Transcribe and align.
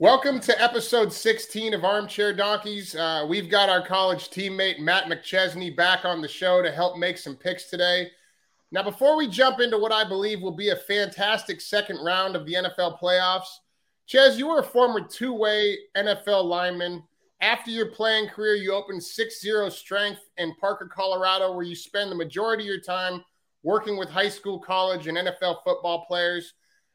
Welcome 0.00 0.38
to 0.42 0.62
episode 0.62 1.12
16 1.12 1.74
of 1.74 1.82
Armchair 1.82 2.32
Donkeys. 2.32 2.94
Uh, 2.94 3.26
we've 3.28 3.50
got 3.50 3.68
our 3.68 3.84
college 3.84 4.30
teammate 4.30 4.78
Matt 4.78 5.06
McChesney 5.06 5.76
back 5.76 6.04
on 6.04 6.22
the 6.22 6.28
show 6.28 6.62
to 6.62 6.70
help 6.70 6.96
make 6.96 7.18
some 7.18 7.34
picks 7.34 7.64
today. 7.64 8.08
Now, 8.70 8.84
before 8.84 9.16
we 9.16 9.26
jump 9.26 9.58
into 9.58 9.76
what 9.76 9.90
I 9.90 10.08
believe 10.08 10.40
will 10.40 10.52
be 10.52 10.68
a 10.68 10.76
fantastic 10.76 11.60
second 11.60 11.98
round 12.04 12.36
of 12.36 12.46
the 12.46 12.54
NFL 12.54 13.00
playoffs, 13.00 13.48
Ches, 14.06 14.38
you 14.38 14.46
were 14.46 14.60
a 14.60 14.62
former 14.62 15.00
two 15.00 15.32
way 15.32 15.76
NFL 15.96 16.44
lineman. 16.44 17.02
After 17.40 17.72
your 17.72 17.86
playing 17.86 18.28
career, 18.28 18.54
you 18.54 18.72
opened 18.74 19.02
6 19.02 19.40
0 19.40 19.68
Strength 19.68 20.20
in 20.36 20.54
Parker, 20.60 20.86
Colorado, 20.86 21.52
where 21.52 21.64
you 21.64 21.74
spend 21.74 22.12
the 22.12 22.14
majority 22.14 22.62
of 22.62 22.68
your 22.68 22.80
time 22.80 23.24
working 23.64 23.96
with 23.96 24.08
high 24.08 24.28
school, 24.28 24.60
college, 24.60 25.08
and 25.08 25.18
NFL 25.18 25.64
football 25.64 26.04
players. 26.06 26.54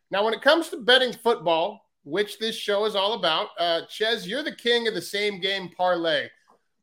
Now, 0.09 0.23
when 0.23 0.33
it 0.33 0.41
comes 0.41 0.70
to 0.70 0.77
betting 0.77 1.11
football, 1.11 1.82
which 2.04 2.38
this 2.39 2.55
show 2.55 2.85
is 2.85 2.95
all 2.95 3.13
about. 3.13 3.49
Uh, 3.57 3.81
Ches, 3.89 4.27
you're 4.27 4.43
the 4.43 4.55
king 4.55 4.88
of 4.88 4.93
the 4.93 5.02
same 5.02 5.39
game 5.39 5.70
parlay. 5.70 6.27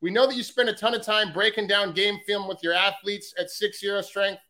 We 0.00 0.10
know 0.10 0.26
that 0.26 0.36
you 0.36 0.42
spend 0.42 0.68
a 0.68 0.74
ton 0.74 0.94
of 0.94 1.02
time 1.02 1.32
breaking 1.32 1.66
down 1.66 1.92
game 1.92 2.18
film 2.26 2.48
with 2.48 2.62
your 2.62 2.72
athletes 2.72 3.34
at 3.38 3.50
6 3.50 3.80
0 3.80 4.00
strength. 4.00 4.40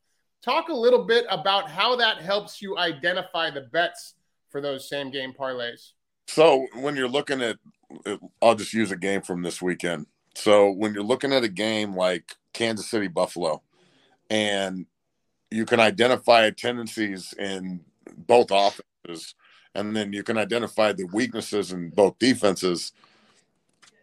Talk 0.42 0.68
a 0.68 0.74
little 0.74 1.04
bit 1.04 1.26
about 1.28 1.68
how 1.68 1.96
that 1.96 2.18
helps 2.18 2.62
you 2.62 2.78
identify 2.78 3.50
the 3.50 3.62
bets 3.62 4.14
for 4.48 4.60
those 4.60 4.88
same 4.88 5.10
game 5.10 5.32
parlays. 5.38 5.92
So, 6.28 6.66
when 6.76 6.94
you're 6.94 7.08
looking 7.08 7.42
at, 7.42 7.58
I'll 8.40 8.54
just 8.54 8.72
use 8.72 8.92
a 8.92 8.96
game 8.96 9.22
from 9.22 9.42
this 9.42 9.60
weekend. 9.60 10.06
So, 10.36 10.70
when 10.70 10.94
you're 10.94 11.02
looking 11.02 11.32
at 11.32 11.42
a 11.42 11.48
game 11.48 11.94
like 11.94 12.36
Kansas 12.54 12.88
City 12.88 13.08
Buffalo, 13.08 13.62
and 14.30 14.86
you 15.50 15.66
can 15.66 15.80
identify 15.80 16.48
tendencies 16.50 17.34
in 17.36 17.80
both 18.16 18.52
offenses 18.52 19.34
and 19.74 19.96
then 19.96 20.12
you 20.12 20.22
can 20.22 20.36
identify 20.36 20.92
the 20.92 21.04
weaknesses 21.04 21.72
in 21.72 21.90
both 21.90 22.18
defenses. 22.18 22.92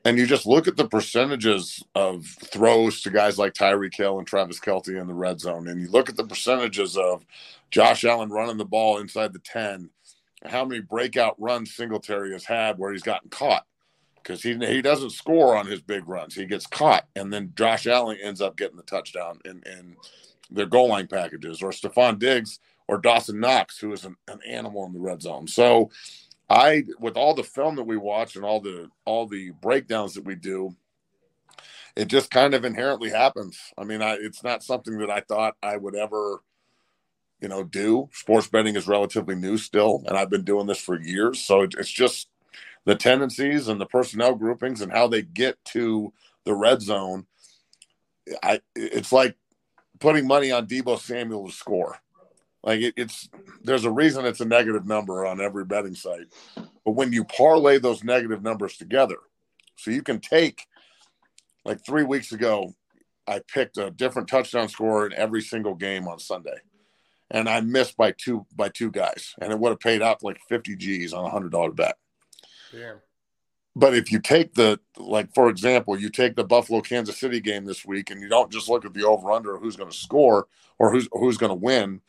And 0.05 0.17
you 0.17 0.25
just 0.25 0.45
look 0.45 0.67
at 0.67 0.77
the 0.77 0.87
percentages 0.87 1.83
of 1.93 2.25
throws 2.25 3.01
to 3.01 3.09
guys 3.09 3.37
like 3.37 3.53
Tyreek 3.53 3.95
Hill 3.95 4.19
and 4.19 4.27
Travis 4.27 4.59
Kelce 4.59 4.99
in 4.99 5.07
the 5.07 5.13
red 5.13 5.39
zone, 5.39 5.67
and 5.67 5.81
you 5.81 5.89
look 5.89 6.09
at 6.09 6.15
the 6.15 6.25
percentages 6.25 6.95
of 6.95 7.25
Josh 7.71 8.05
Allen 8.05 8.29
running 8.29 8.57
the 8.57 8.65
ball 8.65 8.99
inside 8.99 9.33
the 9.33 9.39
10, 9.39 9.89
how 10.45 10.63
many 10.63 10.81
breakout 10.81 11.35
runs 11.39 11.73
Singletary 11.75 12.31
has 12.31 12.45
had 12.45 12.77
where 12.77 12.93
he's 12.93 13.03
gotten 13.03 13.29
caught 13.29 13.65
because 14.27 14.43
he, 14.43 14.57
he 14.57 14.81
doesn't 14.81 15.11
score 15.11 15.55
on 15.55 15.65
his 15.65 15.81
big 15.81 16.07
runs. 16.07 16.35
He 16.35 16.45
gets 16.45 16.67
caught, 16.67 17.05
and 17.15 17.31
then 17.31 17.53
Josh 17.55 17.87
Allen 17.87 18.17
ends 18.21 18.41
up 18.41 18.57
getting 18.57 18.75
the 18.75 18.83
touchdown 18.83 19.39
in, 19.45 19.63
in 19.65 19.95
their 20.51 20.65
goal 20.65 20.89
line 20.89 21.07
packages, 21.07 21.61
or 21.61 21.71
Stefon 21.71 22.19
Diggs 22.19 22.59
or 22.87 22.97
Dawson 22.97 23.39
Knox, 23.39 23.79
who 23.79 23.91
is 23.91 24.05
an, 24.05 24.15
an 24.27 24.39
animal 24.47 24.85
in 24.85 24.93
the 24.93 24.99
red 24.99 25.21
zone. 25.21 25.47
So 25.47 25.89
I, 26.49 26.85
with 26.99 27.17
all 27.17 27.33
the 27.33 27.43
film 27.43 27.75
that 27.75 27.83
we 27.83 27.97
watch 27.97 28.35
and 28.35 28.45
all 28.45 28.61
the 28.61 28.89
all 29.05 29.27
the 29.27 29.51
breakdowns 29.61 30.13
that 30.13 30.25
we 30.25 30.35
do, 30.35 30.75
it 31.95 32.07
just 32.07 32.31
kind 32.31 32.53
of 32.53 32.63
inherently 32.63 33.09
happens. 33.09 33.59
I 33.77 33.83
mean, 33.83 34.01
I, 34.01 34.13
it's 34.13 34.43
not 34.43 34.63
something 34.63 34.99
that 34.99 35.09
I 35.09 35.21
thought 35.21 35.57
I 35.61 35.75
would 35.77 35.95
ever, 35.95 36.41
you 37.41 37.49
know, 37.49 37.63
do. 37.63 38.09
Sports 38.13 38.47
betting 38.47 38.75
is 38.75 38.87
relatively 38.87 39.35
new 39.35 39.57
still, 39.57 40.03
and 40.07 40.17
I've 40.17 40.29
been 40.29 40.45
doing 40.45 40.67
this 40.67 40.79
for 40.79 40.99
years. 40.99 41.41
So 41.41 41.61
it, 41.61 41.75
it's 41.77 41.91
just 41.91 42.29
the 42.85 42.95
tendencies 42.95 43.67
and 43.67 43.81
the 43.81 43.85
personnel 43.85 44.35
groupings 44.35 44.81
and 44.81 44.91
how 44.91 45.07
they 45.07 45.21
get 45.21 45.63
to 45.65 46.13
the 46.45 46.53
red 46.53 46.81
zone. 46.81 47.25
I 48.41 48.61
it's 48.75 49.11
like 49.11 49.35
putting 49.99 50.27
money 50.27 50.51
on 50.51 50.67
Deebo 50.67 50.99
Samuel 50.99 51.47
to 51.47 51.53
score. 51.53 51.97
Like 52.67 52.81
it, 52.81 52.95
it's 52.97 53.29
there's 53.63 53.85
a 53.85 53.91
reason 53.91 54.25
it's 54.25 54.41
a 54.41 54.45
negative 54.45 54.85
number 54.85 55.25
on 55.25 55.39
every 55.39 55.63
betting 55.63 55.95
site. 55.95 56.27
But 56.83 56.91
when 56.91 57.13
you 57.13 57.23
parlay 57.23 57.79
those 57.79 58.03
negative 58.03 58.43
numbers 58.43 58.75
together, 58.75 59.15
so 59.77 59.89
you 59.89 60.03
can 60.03 60.19
take 60.19 60.65
like 61.63 61.85
three 61.85 62.03
weeks 62.03 62.33
ago, 62.33 62.73
I 63.25 63.39
picked 63.39 63.77
a 63.77 63.89
different 63.89 64.27
touchdown 64.27 64.67
score 64.67 65.05
in 65.05 65.13
every 65.13 65.41
single 65.41 65.75
game 65.75 66.09
on 66.09 66.19
Sunday. 66.19 66.57
And 67.31 67.47
I 67.47 67.61
missed 67.61 67.95
by 67.95 68.11
two 68.11 68.45
by 68.53 68.67
two 68.67 68.91
guys. 68.91 69.33
And 69.41 69.53
it 69.53 69.59
would 69.59 69.69
have 69.69 69.79
paid 69.79 70.01
out 70.01 70.21
like 70.21 70.37
50 70.49 70.75
G's 70.75 71.13
on 71.13 71.23
a 71.23 71.29
hundred 71.29 71.53
dollar 71.53 71.71
bet. 71.71 71.97
Yeah. 72.73 72.95
But 73.77 73.95
if 73.95 74.11
you 74.11 74.19
take 74.19 74.55
the 74.55 74.77
like 74.97 75.33
for 75.33 75.47
example, 75.47 75.97
you 75.97 76.09
take 76.09 76.35
the 76.35 76.43
Buffalo 76.43 76.81
Kansas 76.81 77.17
City 77.17 77.39
game 77.39 77.63
this 77.63 77.85
week 77.85 78.11
and 78.11 78.21
you 78.21 78.27
don't 78.27 78.51
just 78.51 78.67
look 78.67 78.83
at 78.83 78.93
the 78.93 79.05
over 79.05 79.31
under 79.31 79.55
who's 79.57 79.77
going 79.77 79.89
to 79.89 79.95
score 79.95 80.47
or 80.77 80.91
who's 80.91 81.07
who's 81.13 81.37
going 81.37 81.51
to 81.51 81.55
win, 81.55 82.01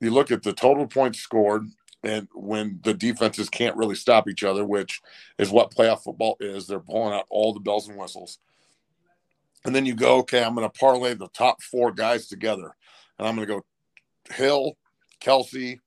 you 0.00 0.10
look 0.10 0.30
at 0.30 0.42
the 0.42 0.52
total 0.52 0.86
points 0.86 1.18
scored 1.18 1.66
and 2.02 2.28
when 2.34 2.78
the 2.84 2.94
defenses 2.94 3.48
can't 3.48 3.76
really 3.76 3.94
stop 3.94 4.28
each 4.28 4.44
other, 4.44 4.64
which 4.64 5.00
is 5.38 5.50
what 5.50 5.74
playoff 5.74 6.04
football 6.04 6.36
is, 6.40 6.66
they're 6.66 6.78
pulling 6.78 7.14
out 7.14 7.26
all 7.30 7.52
the 7.52 7.60
bells 7.60 7.88
and 7.88 7.98
whistles. 7.98 8.38
And 9.64 9.74
then 9.74 9.84
you 9.84 9.94
go, 9.94 10.18
okay, 10.18 10.44
I'm 10.44 10.54
going 10.54 10.68
to 10.68 10.78
parlay 10.78 11.14
the 11.14 11.28
top 11.28 11.62
four 11.62 11.90
guys 11.90 12.28
together. 12.28 12.76
And 13.18 13.26
I'm 13.26 13.34
going 13.34 13.48
to 13.48 13.54
go 13.54 13.64
Hill, 14.32 14.76
Kelce, 15.20 15.80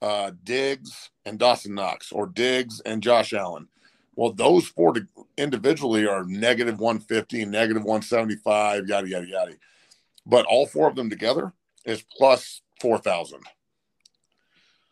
uh, 0.00 0.32
Diggs, 0.42 1.10
and 1.24 1.38
Dawson 1.38 1.74
Knox, 1.74 2.10
or 2.10 2.26
Diggs 2.26 2.80
and 2.80 3.02
Josh 3.02 3.32
Allen. 3.32 3.68
Well, 4.16 4.32
those 4.32 4.66
four 4.66 4.94
individually 5.38 6.06
are 6.06 6.24
negative 6.24 6.80
150, 6.80 7.44
negative 7.44 7.84
175, 7.84 8.88
yada, 8.88 9.08
yada, 9.08 9.26
yada. 9.26 9.52
But 10.26 10.44
all 10.46 10.66
four 10.66 10.88
of 10.88 10.96
them 10.96 11.08
together 11.08 11.52
is 11.84 12.04
plus 12.16 12.62
four 12.82 12.98
thousand. 12.98 13.40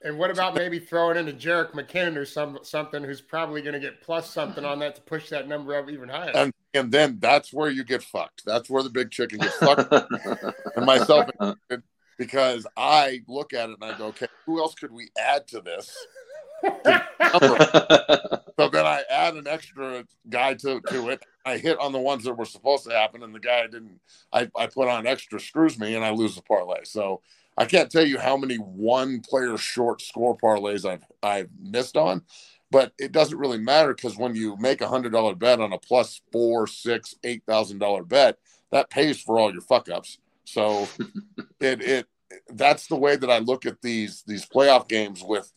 And 0.02 0.16
what 0.16 0.30
about 0.30 0.54
maybe 0.54 0.78
throwing 0.78 1.18
in 1.18 1.28
a 1.28 1.32
Jerick 1.32 1.72
McKinnon 1.72 2.16
or 2.16 2.24
some 2.24 2.60
something 2.62 3.04
who's 3.04 3.20
probably 3.20 3.60
going 3.60 3.74
to 3.74 3.80
get 3.80 4.00
plus 4.00 4.30
something 4.30 4.64
on 4.64 4.78
that 4.78 4.94
to 4.94 5.02
push 5.02 5.28
that 5.28 5.46
number 5.46 5.76
up 5.76 5.90
even 5.90 6.08
higher? 6.08 6.32
And 6.34 6.54
and 6.72 6.90
then 6.90 7.18
that's 7.20 7.52
where 7.52 7.68
you 7.68 7.84
get 7.84 8.02
fucked. 8.02 8.44
That's 8.46 8.70
where 8.70 8.82
the 8.82 8.90
big 8.90 9.10
chicken 9.10 9.40
gets 9.40 9.56
fucked. 9.56 9.92
and 10.76 10.86
myself, 10.86 11.28
because 12.16 12.66
I 12.76 13.22
look 13.26 13.52
at 13.52 13.70
it 13.70 13.76
and 13.80 13.92
I 13.92 13.98
go, 13.98 14.06
okay, 14.06 14.28
who 14.46 14.60
else 14.60 14.74
could 14.74 14.92
we 14.92 15.08
add 15.18 15.48
to 15.48 15.60
this? 15.60 15.94
so 16.62 18.68
then 18.68 18.86
I 18.86 19.02
add 19.10 19.34
an 19.34 19.46
extra 19.46 20.04
guy 20.28 20.54
to, 20.54 20.80
to 20.90 21.08
it. 21.08 21.22
I 21.44 21.56
hit 21.56 21.78
on 21.78 21.92
the 21.92 21.98
ones 21.98 22.24
that 22.24 22.34
were 22.34 22.44
supposed 22.44 22.84
to 22.84 22.90
happen, 22.90 23.22
and 23.22 23.34
the 23.34 23.40
guy 23.40 23.62
didn't. 23.62 24.00
I, 24.32 24.48
I 24.56 24.66
put 24.66 24.88
on 24.88 25.06
extra 25.06 25.40
screws 25.40 25.78
me, 25.78 25.94
and 25.94 26.04
I 26.04 26.10
lose 26.10 26.36
the 26.36 26.42
parlay. 26.42 26.84
So 26.84 27.22
I 27.60 27.66
can't 27.66 27.90
tell 27.90 28.06
you 28.06 28.18
how 28.18 28.38
many 28.38 28.56
one 28.56 29.20
player 29.20 29.58
short 29.58 30.00
score 30.00 30.34
parlays 30.34 30.88
I've 30.88 31.04
I've 31.22 31.50
missed 31.60 31.94
on, 31.94 32.22
but 32.70 32.94
it 32.98 33.12
doesn't 33.12 33.36
really 33.36 33.58
matter 33.58 33.92
because 33.92 34.16
when 34.16 34.34
you 34.34 34.56
make 34.56 34.80
a 34.80 34.88
hundred 34.88 35.12
dollar 35.12 35.34
bet 35.34 35.60
on 35.60 35.74
a 35.74 35.78
plus 35.78 36.22
four, 36.32 36.66
six, 36.66 37.16
eight 37.22 37.42
thousand 37.46 37.78
dollar 37.78 38.02
bet, 38.02 38.38
that 38.72 38.88
pays 38.88 39.20
for 39.20 39.38
all 39.38 39.52
your 39.52 39.60
fuck 39.60 39.90
ups. 39.90 40.16
So 40.44 40.88
it 41.60 41.82
it 41.82 42.06
that's 42.48 42.86
the 42.86 42.96
way 42.96 43.16
that 43.16 43.30
I 43.30 43.40
look 43.40 43.66
at 43.66 43.82
these 43.82 44.22
these 44.26 44.46
playoff 44.46 44.88
games 44.88 45.22
with 45.22 45.52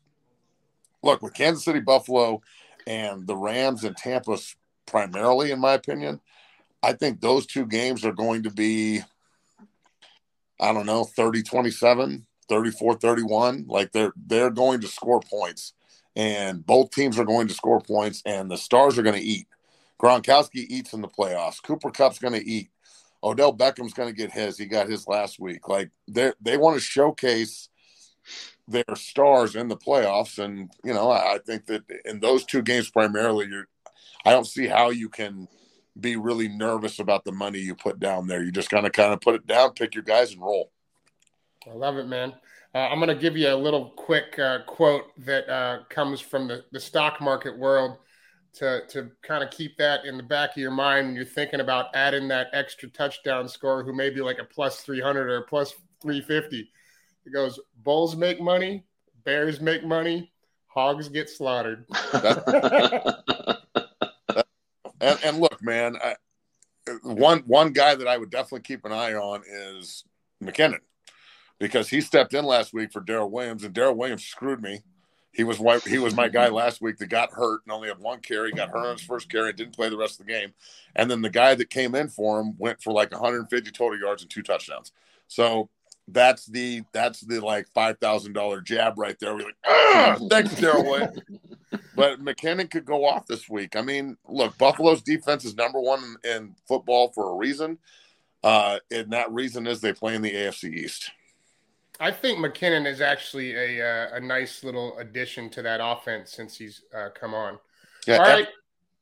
look 1.04 1.22
with 1.22 1.34
Kansas 1.34 1.64
City, 1.64 1.80
Buffalo, 1.80 2.42
and 2.86 3.26
the 3.26 3.38
Rams 3.38 3.86
and 3.86 3.96
Tampa 3.96 4.38
primarily, 4.86 5.52
in 5.52 5.60
my 5.60 5.72
opinion. 5.72 6.20
I 6.84 6.92
think 6.92 7.22
those 7.22 7.46
two 7.46 7.66
games 7.66 8.04
are 8.04 8.12
going 8.12 8.44
to 8.44 8.52
be 8.52 9.04
I 10.64 10.74
don't 10.74 10.86
know, 10.86 11.04
30 11.04 11.44
27, 11.44 12.26
34 12.48 12.96
31. 12.96 13.66
Like 13.68 13.92
they're 13.92 14.14
they're 14.16 14.50
going 14.50 14.80
to 14.82 14.88
score 14.88 15.20
points. 15.20 15.74
And 16.16 16.66
both 16.66 16.92
teams 16.92 17.20
are 17.20 17.26
going 17.26 17.48
to 17.48 17.54
score 17.54 17.82
points, 17.82 18.22
and 18.26 18.50
the 18.50 18.58
stars 18.58 18.98
are 18.98 19.04
going 19.04 19.20
to 19.20 19.28
eat. 19.28 19.48
Gronkowski 20.02 20.66
eats 20.70 20.94
in 20.94 21.02
the 21.02 21.08
playoffs. 21.08 21.62
Cooper 21.62 21.90
Kupp's 21.90 22.20
going 22.20 22.34
to 22.34 22.48
eat. 22.48 22.70
Odell 23.24 23.52
Beckham's 23.52 23.94
going 23.94 24.10
to 24.10 24.16
get 24.16 24.32
his. 24.32 24.58
He 24.58 24.66
got 24.66 24.90
his 24.90 25.08
last 25.08 25.40
week. 25.40 25.68
Like 25.68 25.92
they 26.08 26.32
they 26.42 26.58
want 26.58 26.76
to 26.76 26.82
showcase 26.82 27.70
their 28.68 28.84
stars 28.96 29.56
in 29.56 29.68
the 29.68 29.78
playoffs, 29.78 30.38
and 30.38 30.70
you 30.84 30.94
know 30.94 31.10
I, 31.10 31.36
I 31.36 31.38
think 31.40 31.66
that 31.66 31.84
in 32.06 32.20
those 32.20 32.46
two 32.46 32.62
games 32.62 32.90
primarily, 32.90 33.48
you're. 33.50 33.68
I 34.26 34.32
don't 34.32 34.48
see 34.48 34.68
how 34.68 34.90
you 34.90 35.10
can 35.10 35.50
be 36.00 36.16
really 36.16 36.48
nervous 36.48 37.00
about 37.00 37.24
the 37.24 37.32
money 37.32 37.60
you 37.60 37.76
put 37.76 38.00
down 38.00 38.28
there. 38.28 38.44
You 38.44 38.52
just 38.52 38.70
kind 38.70 38.86
of 38.86 38.92
kind 38.92 39.14
of 39.14 39.22
put 39.22 39.36
it 39.36 39.48
down, 39.48 39.74
pick 39.74 39.94
your 39.94 40.04
guys, 40.04 40.32
and 40.32 40.42
roll. 40.42 40.72
I 41.70 41.74
love 41.74 41.98
it, 41.98 42.08
man. 42.08 42.34
Uh, 42.76 42.80
I'm 42.80 42.98
going 42.98 43.10
to 43.10 43.22
give 43.22 43.38
you 43.38 43.50
a 43.50 43.56
little 43.56 43.92
quick 43.92 44.38
uh, 44.40 44.60
quote 44.66 45.06
that 45.26 45.48
uh, 45.48 45.84
comes 45.90 46.20
from 46.20 46.48
the, 46.48 46.66
the 46.72 46.80
stock 46.80 47.22
market 47.22 47.58
world 47.58 47.98
to, 48.54 48.82
to 48.90 49.12
kind 49.22 49.44
of 49.44 49.52
keep 49.52 49.78
that 49.78 50.06
in 50.06 50.18
the 50.18 50.24
back 50.24 50.52
of 50.52 50.58
your 50.58 50.72
mind 50.72 51.08
when 51.08 51.16
you're 51.16 51.26
thinking 51.26 51.60
about 51.60 51.96
adding 51.96 52.28
that 52.28 52.48
extra 52.54 52.90
touchdown 52.90 53.48
score 53.48 53.84
who 53.84 53.94
may 53.94 54.10
be 54.10 54.22
like 54.22 54.40
a 54.40 54.44
plus 54.44 54.82
300 54.82 55.30
or 55.30 55.38
a 55.38 55.42
plus 55.44 55.74
350. 56.02 56.70
It 57.26 57.34
goes, 57.34 57.60
Bulls 57.84 58.16
make 58.16 58.42
money, 58.42 58.84
Bears 59.24 59.62
make 59.62 59.84
money, 59.84 60.32
Hogs 60.68 61.10
get 61.10 61.30
slaughtered. 61.30 61.86
and, 65.04 65.20
and 65.24 65.40
look, 65.40 65.62
man, 65.62 65.98
I, 66.04 66.16
one 67.04 67.40
one 67.46 67.74
guy 67.74 67.96
that 67.96 68.08
I 68.08 68.18
would 68.18 68.30
definitely 68.32 68.62
keep 68.62 68.86
an 68.86 68.92
eye 68.92 69.14
on 69.14 69.44
is 69.48 70.04
McKinnon 70.44 70.80
because 71.60 71.90
he 71.90 72.02
stepped 72.02 72.34
in 72.34 72.46
last 72.46 72.74
week 72.74 72.92
for 72.92 73.02
Darrel 73.02 73.32
Williams, 73.32 73.64
and 73.64 73.74
Darrel 73.74 73.96
Williams 73.96 74.26
screwed 74.26 74.62
me 74.62 74.82
He 75.34 75.44
was 75.44 75.58
he 75.86 75.98
was 75.98 76.16
my 76.16 76.28
guy 76.28 76.50
last 76.50 76.80
week 76.82 76.98
that 76.98 77.08
got 77.08 77.32
hurt 77.32 77.62
and 77.66 77.74
only 77.74 77.88
had 77.88 77.98
one 77.98 78.20
carry, 78.20 78.52
got 78.52 78.70
hurt 78.70 78.86
on 78.86 78.98
his 78.98 79.06
first 79.06 79.30
carry, 79.30 79.52
didn't 79.52 79.76
play 79.76 79.90
the 79.90 79.98
rest 79.98 80.20
of 80.20 80.28
the 80.28 80.32
game. 80.32 80.54
And 80.96 81.10
then 81.10 81.22
the 81.24 81.30
guy 81.30 81.56
that 81.56 81.72
came 81.72 81.96
in 81.96 82.10
for 82.10 82.40
him 82.40 82.56
went 82.60 82.84
for 82.84 82.94
like 82.94 83.12
150 83.12 83.72
total 83.72 84.00
yards 84.00 84.22
and 84.22 84.30
two 84.30 84.44
touchdowns. 84.44 84.92
So 85.28 85.70
that's 86.08 86.46
the 86.46 86.84
that's 86.94 87.22
the 87.22 87.40
like 87.40 87.68
five 87.74 87.98
thousand 88.00 88.34
dollar 88.34 88.62
jab 88.62 89.00
right 89.00 89.18
there. 89.20 89.34
We're 89.36 89.46
like, 89.46 89.56
ah, 89.66 90.18
thanks, 90.30 90.54
Daryl 90.56 90.86
White. 90.86 91.10
But 91.96 92.24
McKinnon 92.24 92.70
could 92.70 92.86
go 92.86 93.06
off 93.06 93.28
this 93.28 93.50
week. 93.50 93.76
I 93.76 93.82
mean, 93.82 94.18
look, 94.28 94.58
Buffalo's 94.58 95.02
defense 95.02 95.46
is 95.46 95.56
number 95.56 95.80
one 95.80 96.18
in, 96.24 96.32
in 96.32 96.56
football 96.68 97.12
for 97.12 97.32
a 97.32 97.36
reason, 97.36 97.78
uh, 98.44 98.80
and 98.92 99.12
that 99.12 99.32
reason 99.32 99.68
is 99.68 99.82
they 99.82 99.94
play 99.94 100.16
in 100.16 100.22
the 100.22 100.32
AFC 100.32 100.74
East. 100.74 101.12
I 102.00 102.12
think 102.12 102.40
McKinnon 102.40 102.88
is 102.88 103.02
actually 103.02 103.54
a 103.56 103.86
uh, 103.86 104.16
a 104.16 104.20
nice 104.20 104.64
little 104.64 104.98
addition 104.98 105.50
to 105.52 105.62
that 105.62 105.80
offense 105.84 106.34
since 106.34 106.58
he's 106.58 106.82
uh, 106.96 107.10
come 107.14 107.34
on. 107.34 107.60
Yeah, 108.08 108.18
All 108.18 108.24
right. 108.24 108.48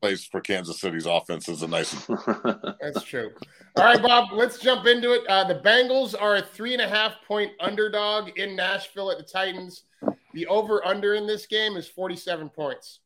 Place 0.01 0.25
for 0.25 0.41
Kansas 0.41 0.81
City's 0.81 1.05
offense 1.05 1.47
is 1.47 1.61
a 1.61 1.67
nice. 1.67 1.93
That's 2.81 3.03
true. 3.03 3.31
All 3.77 3.83
right, 3.83 4.01
Bob, 4.01 4.29
let's 4.33 4.57
jump 4.57 4.87
into 4.87 5.13
it. 5.13 5.21
Uh, 5.27 5.43
the 5.43 5.59
Bengals 5.59 6.15
are 6.19 6.37
a 6.37 6.41
three 6.41 6.73
and 6.73 6.81
a 6.81 6.87
half 6.87 7.13
point 7.27 7.51
underdog 7.59 8.29
in 8.37 8.55
Nashville 8.55 9.11
at 9.11 9.17
the 9.17 9.23
Titans. 9.23 9.83
The 10.33 10.47
over 10.47 10.85
under 10.85 11.13
in 11.13 11.27
this 11.27 11.45
game 11.45 11.77
is 11.77 11.87
47 11.87 12.49
points. 12.49 12.99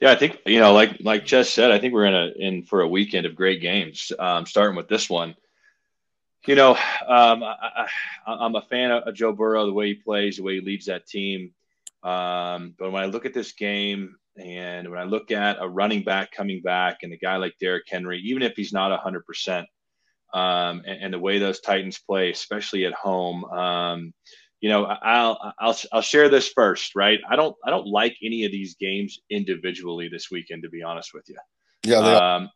Yeah, 0.00 0.12
I 0.12 0.16
think 0.16 0.38
you 0.46 0.60
know, 0.60 0.72
like 0.72 0.96
like 1.00 1.26
Jess 1.26 1.50
said, 1.50 1.70
I 1.70 1.78
think 1.78 1.92
we're 1.92 2.06
in 2.06 2.14
a 2.14 2.30
in 2.36 2.62
for 2.64 2.80
a 2.80 2.88
weekend 2.88 3.26
of 3.26 3.34
great 3.34 3.60
games. 3.60 4.10
Um, 4.18 4.46
starting 4.46 4.76
with 4.76 4.88
this 4.88 5.10
one, 5.10 5.34
you 6.46 6.54
know, 6.54 6.70
um, 7.06 7.42
I, 7.44 7.86
am 8.26 8.56
a 8.56 8.62
fan 8.62 8.90
of 8.90 9.14
Joe 9.14 9.32
Burrow, 9.32 9.66
the 9.66 9.72
way 9.72 9.88
he 9.88 9.94
plays, 9.94 10.38
the 10.38 10.42
way 10.42 10.54
he 10.54 10.60
leads 10.60 10.86
that 10.86 11.06
team. 11.06 11.52
Um, 12.02 12.74
but 12.78 12.92
when 12.92 13.02
I 13.02 13.06
look 13.06 13.26
at 13.26 13.34
this 13.34 13.52
game, 13.52 14.16
and 14.42 14.88
when 14.88 14.98
I 14.98 15.04
look 15.04 15.30
at 15.30 15.58
a 15.60 15.68
running 15.68 16.02
back 16.02 16.32
coming 16.32 16.62
back, 16.62 16.98
and 17.02 17.12
a 17.12 17.18
guy 17.18 17.36
like 17.36 17.58
Derrick 17.60 17.84
Henry, 17.86 18.20
even 18.20 18.42
if 18.42 18.56
he's 18.56 18.72
not 18.72 18.90
100 18.90 19.26
percent, 19.26 19.66
um, 20.32 20.82
and, 20.86 21.02
and, 21.02 21.12
the 21.12 21.18
way 21.18 21.38
those 21.38 21.60
Titans 21.60 21.98
play, 21.98 22.30
especially 22.30 22.86
at 22.86 22.94
home. 22.94 23.44
Um, 23.46 24.14
you 24.60 24.68
know, 24.68 24.84
I'll 24.84 25.54
I'll 25.58 25.76
I'll 25.92 26.02
share 26.02 26.28
this 26.28 26.48
first, 26.48 26.94
right? 26.94 27.20
I 27.28 27.36
don't 27.36 27.56
I 27.64 27.70
don't 27.70 27.86
like 27.86 28.16
any 28.22 28.44
of 28.44 28.52
these 28.52 28.74
games 28.74 29.18
individually 29.30 30.08
this 30.08 30.30
weekend, 30.30 30.62
to 30.64 30.68
be 30.68 30.82
honest 30.82 31.14
with 31.14 31.28
you. 31.28 31.36
Yeah. 31.82 31.98
Um, 31.98 32.50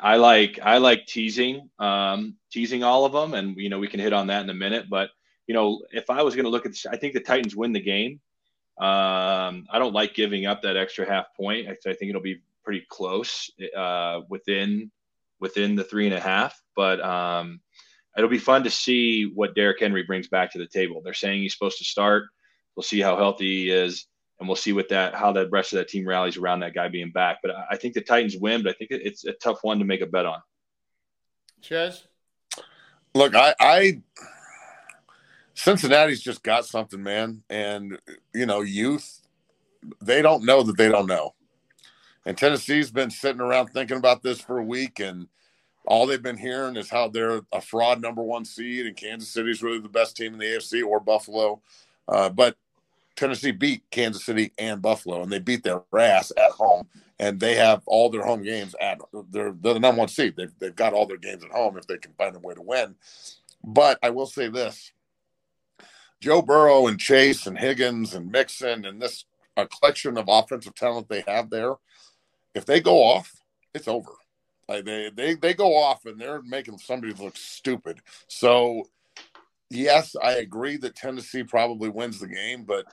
I 0.00 0.16
like 0.16 0.58
I 0.62 0.78
like 0.78 1.06
teasing 1.06 1.70
um, 1.78 2.36
teasing 2.50 2.82
all 2.82 3.04
of 3.04 3.12
them, 3.12 3.34
and 3.34 3.56
you 3.56 3.68
know 3.68 3.78
we 3.78 3.88
can 3.88 4.00
hit 4.00 4.12
on 4.12 4.26
that 4.26 4.42
in 4.42 4.50
a 4.50 4.54
minute. 4.54 4.86
But 4.90 5.10
you 5.46 5.54
know, 5.54 5.82
if 5.92 6.10
I 6.10 6.22
was 6.22 6.34
going 6.34 6.44
to 6.44 6.50
look 6.50 6.66
at 6.66 6.72
this, 6.72 6.86
I 6.86 6.96
think 6.96 7.14
the 7.14 7.20
Titans 7.20 7.54
win 7.54 7.72
the 7.72 7.80
game. 7.80 8.20
Um, 8.78 9.66
I 9.70 9.78
don't 9.78 9.94
like 9.94 10.14
giving 10.14 10.46
up 10.46 10.62
that 10.62 10.76
extra 10.76 11.06
half 11.06 11.26
point. 11.36 11.68
I, 11.68 11.76
I 11.88 11.94
think 11.94 12.10
it'll 12.10 12.20
be 12.20 12.42
pretty 12.64 12.84
close 12.88 13.50
uh, 13.76 14.22
within 14.28 14.90
within 15.38 15.76
the 15.76 15.84
three 15.84 16.06
and 16.06 16.14
a 16.14 16.20
half. 16.20 16.60
But 16.74 17.00
um, 17.00 17.60
it'll 18.16 18.30
be 18.30 18.38
fun 18.38 18.64
to 18.64 18.70
see 18.70 19.24
what 19.24 19.54
Derrick 19.54 19.80
Henry 19.80 20.02
brings 20.02 20.28
back 20.28 20.52
to 20.52 20.58
the 20.58 20.66
table. 20.66 21.02
They're 21.04 21.14
saying 21.14 21.42
he's 21.42 21.52
supposed 21.52 21.78
to 21.78 21.84
start. 21.84 22.24
We'll 22.74 22.82
see 22.82 23.00
how 23.00 23.16
healthy 23.16 23.64
he 23.64 23.70
is, 23.70 24.06
and 24.38 24.48
we'll 24.48 24.56
see 24.56 24.72
what 24.72 24.88
that 24.90 25.14
how 25.14 25.32
the 25.32 25.48
rest 25.48 25.72
of 25.72 25.78
that 25.78 25.88
team 25.88 26.06
rallies 26.06 26.36
around 26.36 26.60
that 26.60 26.74
guy 26.74 26.88
being 26.88 27.10
back. 27.10 27.38
But 27.42 27.52
I 27.70 27.76
think 27.76 27.94
the 27.94 28.00
Titans 28.00 28.36
win, 28.36 28.62
but 28.62 28.70
I 28.70 28.72
think 28.74 28.90
it's 28.90 29.24
a 29.24 29.32
tough 29.32 29.58
one 29.62 29.78
to 29.78 29.84
make 29.84 30.00
a 30.00 30.06
bet 30.06 30.26
on. 30.26 30.40
Ches, 31.62 32.06
look, 33.14 33.34
I, 33.34 33.54
I 33.58 34.02
Cincinnati's 35.54 36.20
just 36.20 36.42
got 36.42 36.66
something, 36.66 37.02
man, 37.02 37.42
and 37.48 37.98
you 38.34 38.46
know, 38.46 38.60
youth 38.60 39.20
they 40.02 40.22
don't 40.22 40.44
know 40.44 40.62
that 40.62 40.76
they 40.76 40.88
don't 40.88 41.06
know. 41.06 41.34
And 42.24 42.36
Tennessee's 42.36 42.90
been 42.90 43.10
sitting 43.10 43.40
around 43.40 43.68
thinking 43.68 43.96
about 43.96 44.22
this 44.22 44.40
for 44.40 44.58
a 44.58 44.64
week, 44.64 45.00
and 45.00 45.28
all 45.86 46.06
they've 46.06 46.22
been 46.22 46.36
hearing 46.36 46.76
is 46.76 46.90
how 46.90 47.08
they're 47.08 47.40
a 47.52 47.60
fraud 47.60 48.00
number 48.00 48.22
one 48.22 48.44
seed, 48.44 48.86
and 48.86 48.96
Kansas 48.96 49.30
City's 49.30 49.62
really 49.62 49.80
the 49.80 49.88
best 49.88 50.16
team 50.16 50.34
in 50.34 50.38
the 50.38 50.46
AFC 50.46 50.84
or 50.84 51.00
Buffalo. 51.00 51.62
Uh, 52.08 52.28
but 52.28 52.56
Tennessee 53.16 53.50
beat 53.50 53.82
Kansas 53.90 54.24
City 54.24 54.52
and 54.58 54.82
Buffalo, 54.82 55.22
and 55.22 55.32
they 55.32 55.38
beat 55.38 55.62
their 55.62 55.82
ass 55.98 56.32
at 56.36 56.52
home. 56.52 56.88
And 57.18 57.40
they 57.40 57.54
have 57.54 57.82
all 57.86 58.10
their 58.10 58.24
home 58.24 58.42
games 58.42 58.74
at 58.78 58.98
they're, 59.30 59.52
they're 59.52 59.74
the 59.74 59.80
number 59.80 60.00
one 60.00 60.08
seed. 60.08 60.34
They've, 60.36 60.52
they've 60.58 60.76
got 60.76 60.92
all 60.92 61.06
their 61.06 61.16
games 61.16 61.42
at 61.42 61.50
home 61.50 61.78
if 61.78 61.86
they 61.86 61.96
can 61.96 62.12
find 62.12 62.36
a 62.36 62.38
way 62.38 62.52
to 62.52 62.60
win. 62.60 62.94
But 63.64 63.98
I 64.02 64.10
will 64.10 64.26
say 64.26 64.48
this 64.48 64.92
Joe 66.20 66.42
Burrow 66.42 66.88
and 66.88 67.00
Chase 67.00 67.46
and 67.46 67.58
Higgins 67.58 68.12
and 68.14 68.30
Mixon 68.30 68.84
and 68.84 69.00
this 69.00 69.24
a 69.56 69.66
collection 69.66 70.18
of 70.18 70.26
offensive 70.28 70.74
talent 70.74 71.08
they 71.08 71.24
have 71.26 71.48
there 71.48 71.76
if 72.56 72.64
they 72.64 72.80
go 72.80 73.02
off, 73.02 73.42
it's 73.74 73.86
over. 73.86 74.12
Like 74.68 74.84
they 74.84 75.10
they 75.14 75.34
they 75.34 75.54
go 75.54 75.76
off 75.76 76.06
and 76.06 76.20
they're 76.20 76.42
making 76.42 76.78
somebody 76.78 77.12
look 77.14 77.36
stupid. 77.36 78.00
So 78.28 78.88
yes, 79.70 80.16
I 80.20 80.32
agree 80.32 80.76
that 80.78 80.96
Tennessee 80.96 81.44
probably 81.44 81.88
wins 81.88 82.18
the 82.18 82.28
game, 82.28 82.64
but 82.64 82.86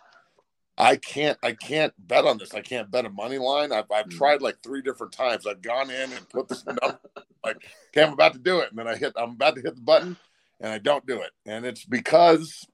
I 0.77 0.95
can't 0.97 1.37
I 1.41 1.53
can't 1.53 1.93
bet 1.97 2.25
on 2.25 2.37
this. 2.37 2.53
I 2.53 2.61
can't 2.61 2.91
bet 2.91 3.05
a 3.05 3.09
money 3.09 3.37
line. 3.37 3.71
I've 3.71 3.91
I've 3.91 4.05
hmm. 4.05 4.17
tried 4.17 4.41
like 4.41 4.57
three 4.63 4.81
different 4.81 5.13
times. 5.13 5.47
I've 5.47 5.61
gone 5.61 5.89
in 5.89 6.11
and 6.11 6.29
put 6.29 6.47
this 6.47 6.65
number 6.65 6.99
like 7.43 7.57
okay, 7.89 8.03
I'm 8.03 8.13
about 8.13 8.33
to 8.33 8.39
do 8.39 8.59
it, 8.59 8.69
and 8.69 8.77
then 8.77 8.87
I 8.87 8.95
hit 8.95 9.13
I'm 9.15 9.31
about 9.31 9.55
to 9.55 9.61
hit 9.61 9.75
the 9.75 9.81
button 9.81 10.17
and 10.63 10.71
I 10.71 10.77
don't 10.77 11.05
do 11.05 11.21
it. 11.21 11.31
And 11.45 11.65
it's 11.65 11.85
because 11.85 12.65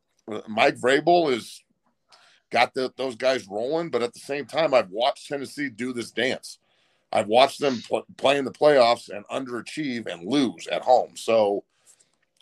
Mike 0.47 0.75
Vrabel 0.75 1.31
is 1.31 1.63
got 2.51 2.73
the, 2.73 2.91
those 2.97 3.15
guys 3.15 3.47
rolling, 3.47 3.89
but 3.89 4.03
at 4.03 4.13
the 4.13 4.19
same 4.19 4.45
time, 4.45 4.73
I've 4.73 4.89
watched 4.89 5.27
Tennessee 5.27 5.69
do 5.69 5.93
this 5.93 6.11
dance. 6.11 6.59
I've 7.11 7.27
watched 7.27 7.59
them 7.59 7.81
pl- 7.87 8.05
play 8.17 8.37
in 8.37 8.45
the 8.45 8.51
playoffs 8.51 9.09
and 9.09 9.25
underachieve 9.27 10.07
and 10.07 10.29
lose 10.29 10.67
at 10.67 10.83
home. 10.83 11.15
So 11.15 11.63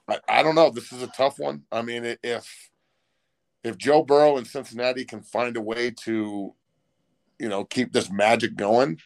I, 0.08 0.20
I, 0.28 0.44
don't 0.44 0.56
know. 0.56 0.70
This 0.70 0.92
is 0.92 1.02
a 1.02 1.08
tough 1.08 1.40
one. 1.40 1.64
I 1.72 1.82
mean, 1.82 2.18
if 2.24 2.70
if 3.64 3.78
Joe 3.78 4.04
Burrow 4.04 4.38
and 4.38 4.48
Cincinnati 4.48 5.06
can 5.06 5.22
find 5.22 5.58
a 5.58 5.62
way 5.62 5.92
to, 6.04 6.54
you 7.40 7.50
know, 7.50 7.66
keep 7.66 7.92
this 7.92 8.12
magic 8.12 8.56
going, 8.56 9.00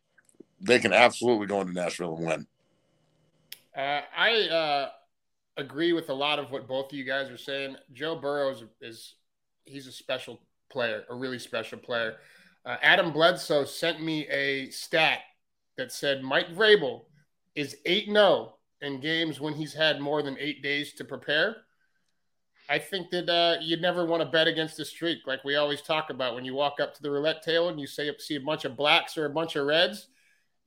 they 0.60 0.80
can 0.80 0.94
absolutely 0.94 1.48
go 1.48 1.62
into 1.62 1.74
Nashville 1.74 2.18
and 2.18 2.26
win. 2.26 2.48
Uh, 3.76 4.02
I 4.16 4.42
uh, 4.50 4.90
agree 5.58 5.94
with 5.94 6.10
a 6.10 6.14
lot 6.14 6.40
of 6.40 6.52
what 6.52 6.68
both 6.68 6.92
of 6.92 6.98
you 6.98 7.06
guys 7.06 7.30
are 7.30 7.38
saying. 7.38 7.78
Joe 7.94 8.16
Burrow 8.16 8.52
is, 8.52 8.64
is 8.82 9.16
he's 9.64 9.88
a 9.88 9.92
special 9.92 10.42
player, 10.70 11.04
a 11.10 11.16
really 11.16 11.40
special 11.40 11.78
player. 11.78 12.18
Uh, 12.66 12.78
Adam 12.82 13.12
Bledsoe 13.12 13.66
sent 13.66 14.04
me 14.04 14.28
a 14.28 14.70
stat 14.70 15.20
that 15.78 15.92
said 15.92 16.24
Mike 16.24 16.50
Vrabel 16.50 17.06
is 17.56 17.78
8 17.86 18.06
0 18.08 18.54
in 18.82 19.00
games 19.00 19.40
when 19.40 19.54
he's 19.54 19.74
had 19.74 20.00
more 20.00 20.22
than 20.22 20.38
eight 20.40 20.64
days 20.64 20.94
to 20.94 21.06
prepare. 21.06 21.58
I 22.70 22.80
think 22.80 23.10
that 23.10 23.30
uh, 23.30 23.58
you'd 23.62 23.82
never 23.82 24.06
want 24.06 24.22
to 24.24 24.30
bet 24.30 24.48
against 24.48 24.78
the 24.78 24.86
streak, 24.86 25.20
like 25.28 25.44
we 25.44 25.56
always 25.56 25.82
talk 25.82 26.10
about. 26.10 26.36
When 26.36 26.46
you 26.46 26.54
walk 26.54 26.80
up 26.80 26.94
to 26.96 27.02
the 27.02 27.12
roulette 27.12 27.44
table 27.44 27.70
and 27.70 27.80
you 27.80 27.86
say 27.86 28.10
see 28.20 28.36
a 28.36 28.42
bunch 28.42 28.66
of 28.66 28.78
blacks 28.78 29.18
or 29.18 29.26
a 29.26 29.30
bunch 29.30 29.56
of 29.56 29.66
reds, 29.66 30.08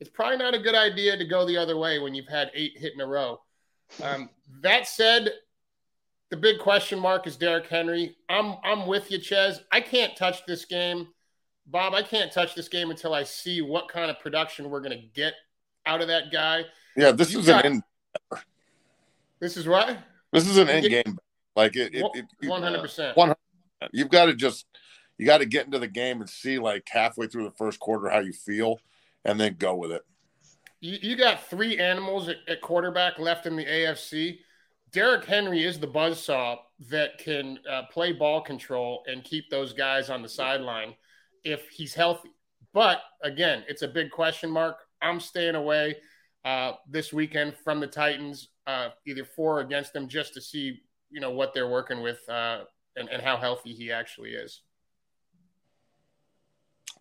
it's 0.00 0.10
probably 0.10 0.36
not 0.36 0.54
a 0.54 0.58
good 0.58 0.74
idea 0.74 1.16
to 1.16 1.24
go 1.24 1.46
the 1.46 1.56
other 1.56 1.78
way 1.78 1.98
when 1.98 2.14
you've 2.14 2.28
had 2.28 2.50
eight 2.54 2.76
hit 2.76 2.92
in 2.94 3.00
a 3.00 3.06
row. 3.06 3.40
Um, 4.02 4.28
that 4.60 4.86
said, 4.86 5.32
the 6.30 6.36
big 6.36 6.58
question 6.58 6.98
mark 6.98 7.26
is 7.26 7.36
Derrick 7.36 7.68
Henry. 7.68 8.16
I'm 8.28 8.56
I'm 8.64 8.86
with 8.86 9.10
you, 9.10 9.18
Ches. 9.18 9.60
I 9.72 9.80
can't 9.80 10.16
touch 10.16 10.44
this 10.46 10.64
game. 10.64 11.08
Bob, 11.66 11.94
I 11.94 12.02
can't 12.02 12.30
touch 12.30 12.54
this 12.54 12.68
game 12.68 12.90
until 12.90 13.14
I 13.14 13.24
see 13.24 13.62
what 13.62 13.88
kind 13.88 14.10
of 14.10 14.20
production 14.20 14.68
we're 14.68 14.80
going 14.80 14.98
to 14.98 15.06
get 15.14 15.34
out 15.86 16.00
of 16.00 16.08
that 16.08 16.30
guy. 16.30 16.64
Yeah, 16.96 17.12
this 17.12 17.32
you 17.32 17.40
is 17.40 17.46
got, 17.46 17.64
an 17.64 17.72
end. 17.72 17.82
This 19.40 19.56
is 19.56 19.66
what? 19.66 19.98
This 20.32 20.46
is 20.46 20.56
an 20.58 20.68
end 20.68 20.88
game. 20.88 21.18
Like 21.56 21.76
it, 21.76 21.94
one 22.42 22.62
hundred 22.62 22.80
percent. 22.80 23.16
One 23.16 23.28
hundred. 23.28 23.90
You've 23.92 24.10
got 24.10 24.26
to 24.26 24.34
just 24.34 24.66
you 25.18 25.26
got 25.26 25.38
to 25.38 25.46
get 25.46 25.66
into 25.66 25.78
the 25.78 25.88
game 25.88 26.20
and 26.20 26.28
see 26.28 26.58
like 26.58 26.88
halfway 26.88 27.26
through 27.26 27.44
the 27.44 27.50
first 27.52 27.78
quarter 27.78 28.08
how 28.08 28.20
you 28.20 28.32
feel, 28.32 28.80
and 29.24 29.40
then 29.40 29.56
go 29.58 29.74
with 29.74 29.92
it. 29.92 30.02
You, 30.80 30.98
you 31.00 31.16
got 31.16 31.48
three 31.48 31.78
animals 31.78 32.28
at, 32.28 32.36
at 32.48 32.60
quarterback 32.60 33.18
left 33.18 33.46
in 33.46 33.56
the 33.56 33.64
AFC. 33.64 34.38
Derrick 34.92 35.24
Henry 35.24 35.64
is 35.64 35.80
the 35.80 35.88
buzzsaw 35.88 36.58
that 36.90 37.18
can 37.18 37.58
uh, 37.68 37.82
play 37.90 38.12
ball 38.12 38.40
control 38.40 39.02
and 39.06 39.24
keep 39.24 39.50
those 39.50 39.72
guys 39.72 40.10
on 40.10 40.22
the 40.22 40.28
sideline 40.28 40.94
if 41.44 41.68
he's 41.68 41.94
healthy. 41.94 42.30
But 42.72 43.02
again, 43.22 43.64
it's 43.68 43.82
a 43.82 43.88
big 43.88 44.10
question 44.10 44.50
mark. 44.50 44.78
I'm 45.00 45.20
staying 45.20 45.54
away 45.54 45.96
uh, 46.44 46.72
this 46.88 47.12
weekend 47.12 47.54
from 47.62 47.80
the 47.80 47.86
Titans, 47.86 48.48
uh, 48.66 48.88
either 49.06 49.24
for 49.24 49.58
or 49.58 49.60
against 49.60 49.92
them, 49.92 50.08
just 50.08 50.34
to 50.34 50.40
see 50.40 50.80
you 51.10 51.20
know 51.20 51.30
what 51.30 51.54
they're 51.54 51.68
working 51.68 52.02
with 52.02 52.28
uh, 52.28 52.62
and, 52.96 53.08
and 53.08 53.22
how 53.22 53.36
healthy 53.36 53.72
he 53.72 53.92
actually 53.92 54.30
is. 54.30 54.62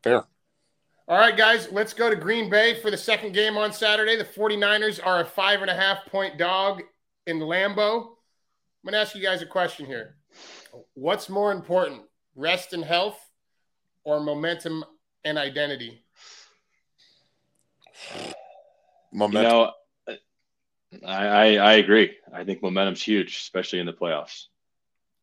Fair. 0.03 0.23
All 1.05 1.17
right, 1.17 1.35
guys, 1.35 1.69
let's 1.71 1.93
go 1.93 2.09
to 2.09 2.15
Green 2.15 2.49
Bay 2.49 2.79
for 2.79 2.89
the 2.89 2.97
second 2.97 3.33
game 3.33 3.57
on 3.57 3.73
Saturday. 3.73 4.15
The 4.15 4.23
49ers 4.23 5.05
are 5.05 5.21
a 5.21 5.25
five 5.25 5.61
and 5.61 5.69
a 5.69 5.75
half 5.75 6.05
point 6.05 6.37
dog 6.37 6.81
in 7.27 7.39
Lambeau. 7.39 7.99
I'm 8.03 8.85
going 8.85 8.93
to 8.93 8.99
ask 8.99 9.15
you 9.15 9.21
guys 9.21 9.41
a 9.41 9.45
question 9.45 9.85
here. 9.85 10.15
What's 10.93 11.29
more 11.29 11.51
important, 11.51 12.03
rest 12.35 12.71
and 12.71 12.85
health 12.85 13.19
or 14.03 14.19
momentum 14.19 14.83
and 15.23 15.37
identity? 15.37 16.03
Momentum. 19.11 19.43
You 19.43 19.49
know, 19.49 19.71
I, 21.07 21.25
I, 21.25 21.55
I 21.57 21.73
agree. 21.73 22.15
I 22.33 22.43
think 22.43 22.61
momentum's 22.61 23.01
huge, 23.01 23.35
especially 23.37 23.79
in 23.79 23.85
the 23.85 23.93
playoffs. 23.93 24.45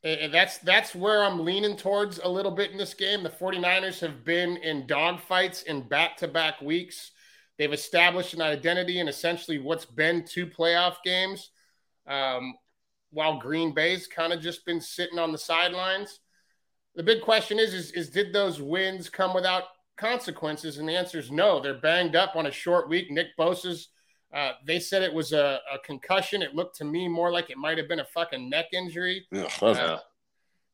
And 0.02 0.32
that's 0.32 0.56
that's 0.58 0.94
where 0.94 1.22
I'm 1.22 1.44
leaning 1.44 1.76
towards 1.76 2.20
a 2.20 2.28
little 2.28 2.52
bit 2.52 2.70
in 2.70 2.78
this 2.78 2.94
game. 2.94 3.22
The 3.22 3.28
49ers 3.28 4.00
have 4.00 4.24
been 4.24 4.56
in 4.56 4.86
dogfights 4.86 5.64
in 5.64 5.86
back-to-back 5.86 6.62
weeks. 6.62 7.10
They've 7.58 7.72
established 7.72 8.32
an 8.32 8.40
identity 8.40 9.00
in 9.00 9.08
essentially 9.08 9.58
what's 9.58 9.84
been 9.84 10.24
two 10.24 10.46
playoff 10.46 10.96
games, 11.04 11.50
um, 12.06 12.54
while 13.10 13.38
Green 13.38 13.74
Bay's 13.74 14.06
kind 14.06 14.32
of 14.32 14.40
just 14.40 14.64
been 14.64 14.80
sitting 14.80 15.18
on 15.18 15.32
the 15.32 15.38
sidelines. 15.38 16.20
The 16.94 17.02
big 17.02 17.22
question 17.22 17.58
is, 17.58 17.72
is, 17.72 17.92
is 17.92 18.10
did 18.10 18.32
those 18.32 18.60
wins 18.60 19.08
come 19.08 19.34
without 19.34 19.64
consequences? 19.96 20.78
And 20.78 20.88
the 20.88 20.96
answer 20.96 21.18
is 21.18 21.30
no. 21.30 21.60
They're 21.60 21.74
banged 21.74 22.16
up 22.16 22.36
on 22.36 22.46
a 22.46 22.50
short 22.50 22.88
week. 22.88 23.10
Nick 23.10 23.28
Bosa's 23.38 23.88
uh, 24.32 24.52
they 24.64 24.78
said 24.78 25.02
it 25.02 25.12
was 25.12 25.32
a, 25.32 25.60
a, 25.72 25.78
concussion. 25.80 26.40
It 26.40 26.54
looked 26.54 26.76
to 26.76 26.84
me 26.84 27.08
more 27.08 27.32
like 27.32 27.50
it 27.50 27.56
might 27.56 27.78
have 27.78 27.88
been 27.88 27.98
a 27.98 28.04
fucking 28.04 28.48
neck 28.48 28.66
injury. 28.72 29.26
Yeah, 29.32 29.48
uh, 29.60 29.98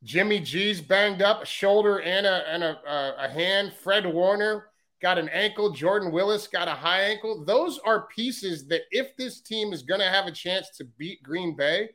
Jimmy 0.05 0.41
G's 0.41 0.83
banged 0.83 1.23
up, 1.23 1.43
a 1.43 1.47
shoulder 1.47 2.01
and 2.01 2.27
a 2.27 2.45
and 2.49 2.63
a, 2.63 2.79
a, 2.87 3.15
a 3.25 3.29
hand. 3.29 3.73
Fred 3.83 4.05
Warner 4.05 4.67
got 5.01 5.17
an 5.17 5.31
ankle. 5.31 5.71
Jordan 5.73 6.13
Willis 6.13 6.47
got 6.47 6.69
a 6.69 6.73
high 6.73 7.03
ankle. 7.03 7.45
Those 7.47 7.79
are 7.79 8.09
pieces 8.09 8.67
that 8.69 8.83
if 8.91 9.17
this 9.17 9.41
team 9.41 9.73
is 9.73 9.83
going 9.83 10.01
to 10.01 10.09
have 10.09 10.27
a 10.27 10.33
chance 10.33 10.69
to 10.77 10.85
beat 10.99 11.23
Green 11.23 11.57
Bay, 11.57 11.91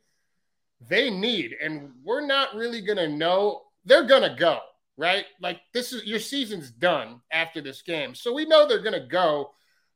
they 0.90 1.12
need. 1.12 1.56
And 1.62 1.92
we're 2.04 2.26
not 2.26 2.56
really 2.56 2.82
going 2.82 2.98
to 2.98 3.08
know. 3.08 3.64
They're 3.86 4.08
to 4.24 4.36
go, 4.38 4.60
right? 4.98 5.26
Like 5.42 5.60
this 5.74 5.94
is 5.94 6.06
your 6.06 6.20
season's 6.20 6.72
done 6.72 7.22
after 7.32 7.62
this 7.62 7.82
game. 7.82 8.16
So 8.16 8.34
we 8.34 8.46
know 8.46 8.68
they're 8.68 8.82
to 8.94 9.08
go 9.08 9.52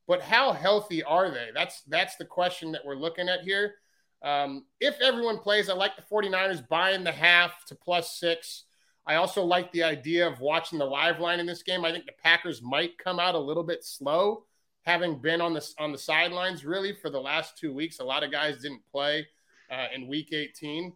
but 0.07 0.21
how 0.21 0.53
healthy 0.53 1.03
are 1.03 1.31
they? 1.31 1.49
That's 1.53 1.81
that's 1.83 2.15
the 2.15 2.25
question 2.25 2.71
that 2.73 2.85
we're 2.85 2.95
looking 2.95 3.29
at 3.29 3.41
here. 3.41 3.75
Um, 4.23 4.65
if 4.79 4.99
everyone 5.01 5.39
plays, 5.39 5.69
I 5.69 5.73
like 5.73 5.95
the 5.95 6.01
49ers 6.01 6.67
buying 6.67 7.03
the 7.03 7.11
half 7.11 7.65
to 7.67 7.75
plus 7.75 8.19
six. 8.19 8.63
I 9.05 9.15
also 9.15 9.43
like 9.43 9.71
the 9.71 9.83
idea 9.83 10.27
of 10.27 10.39
watching 10.39 10.79
the 10.79 10.85
live 10.85 11.19
line 11.19 11.39
in 11.39 11.45
this 11.45 11.63
game. 11.63 11.85
I 11.85 11.91
think 11.91 12.05
the 12.05 12.11
Packers 12.23 12.61
might 12.61 12.97
come 12.97 13.19
out 13.19 13.35
a 13.35 13.39
little 13.39 13.63
bit 13.63 13.83
slow, 13.83 14.45
having 14.83 15.19
been 15.19 15.41
on 15.41 15.53
the 15.53 15.67
on 15.79 15.91
the 15.91 15.97
sidelines 15.97 16.65
really 16.65 16.93
for 16.93 17.09
the 17.09 17.19
last 17.19 17.57
two 17.57 17.73
weeks. 17.73 17.99
A 17.99 18.03
lot 18.03 18.23
of 18.23 18.31
guys 18.31 18.61
didn't 18.61 18.85
play 18.91 19.27
uh, 19.71 19.87
in 19.93 20.07
Week 20.07 20.31
18. 20.31 20.93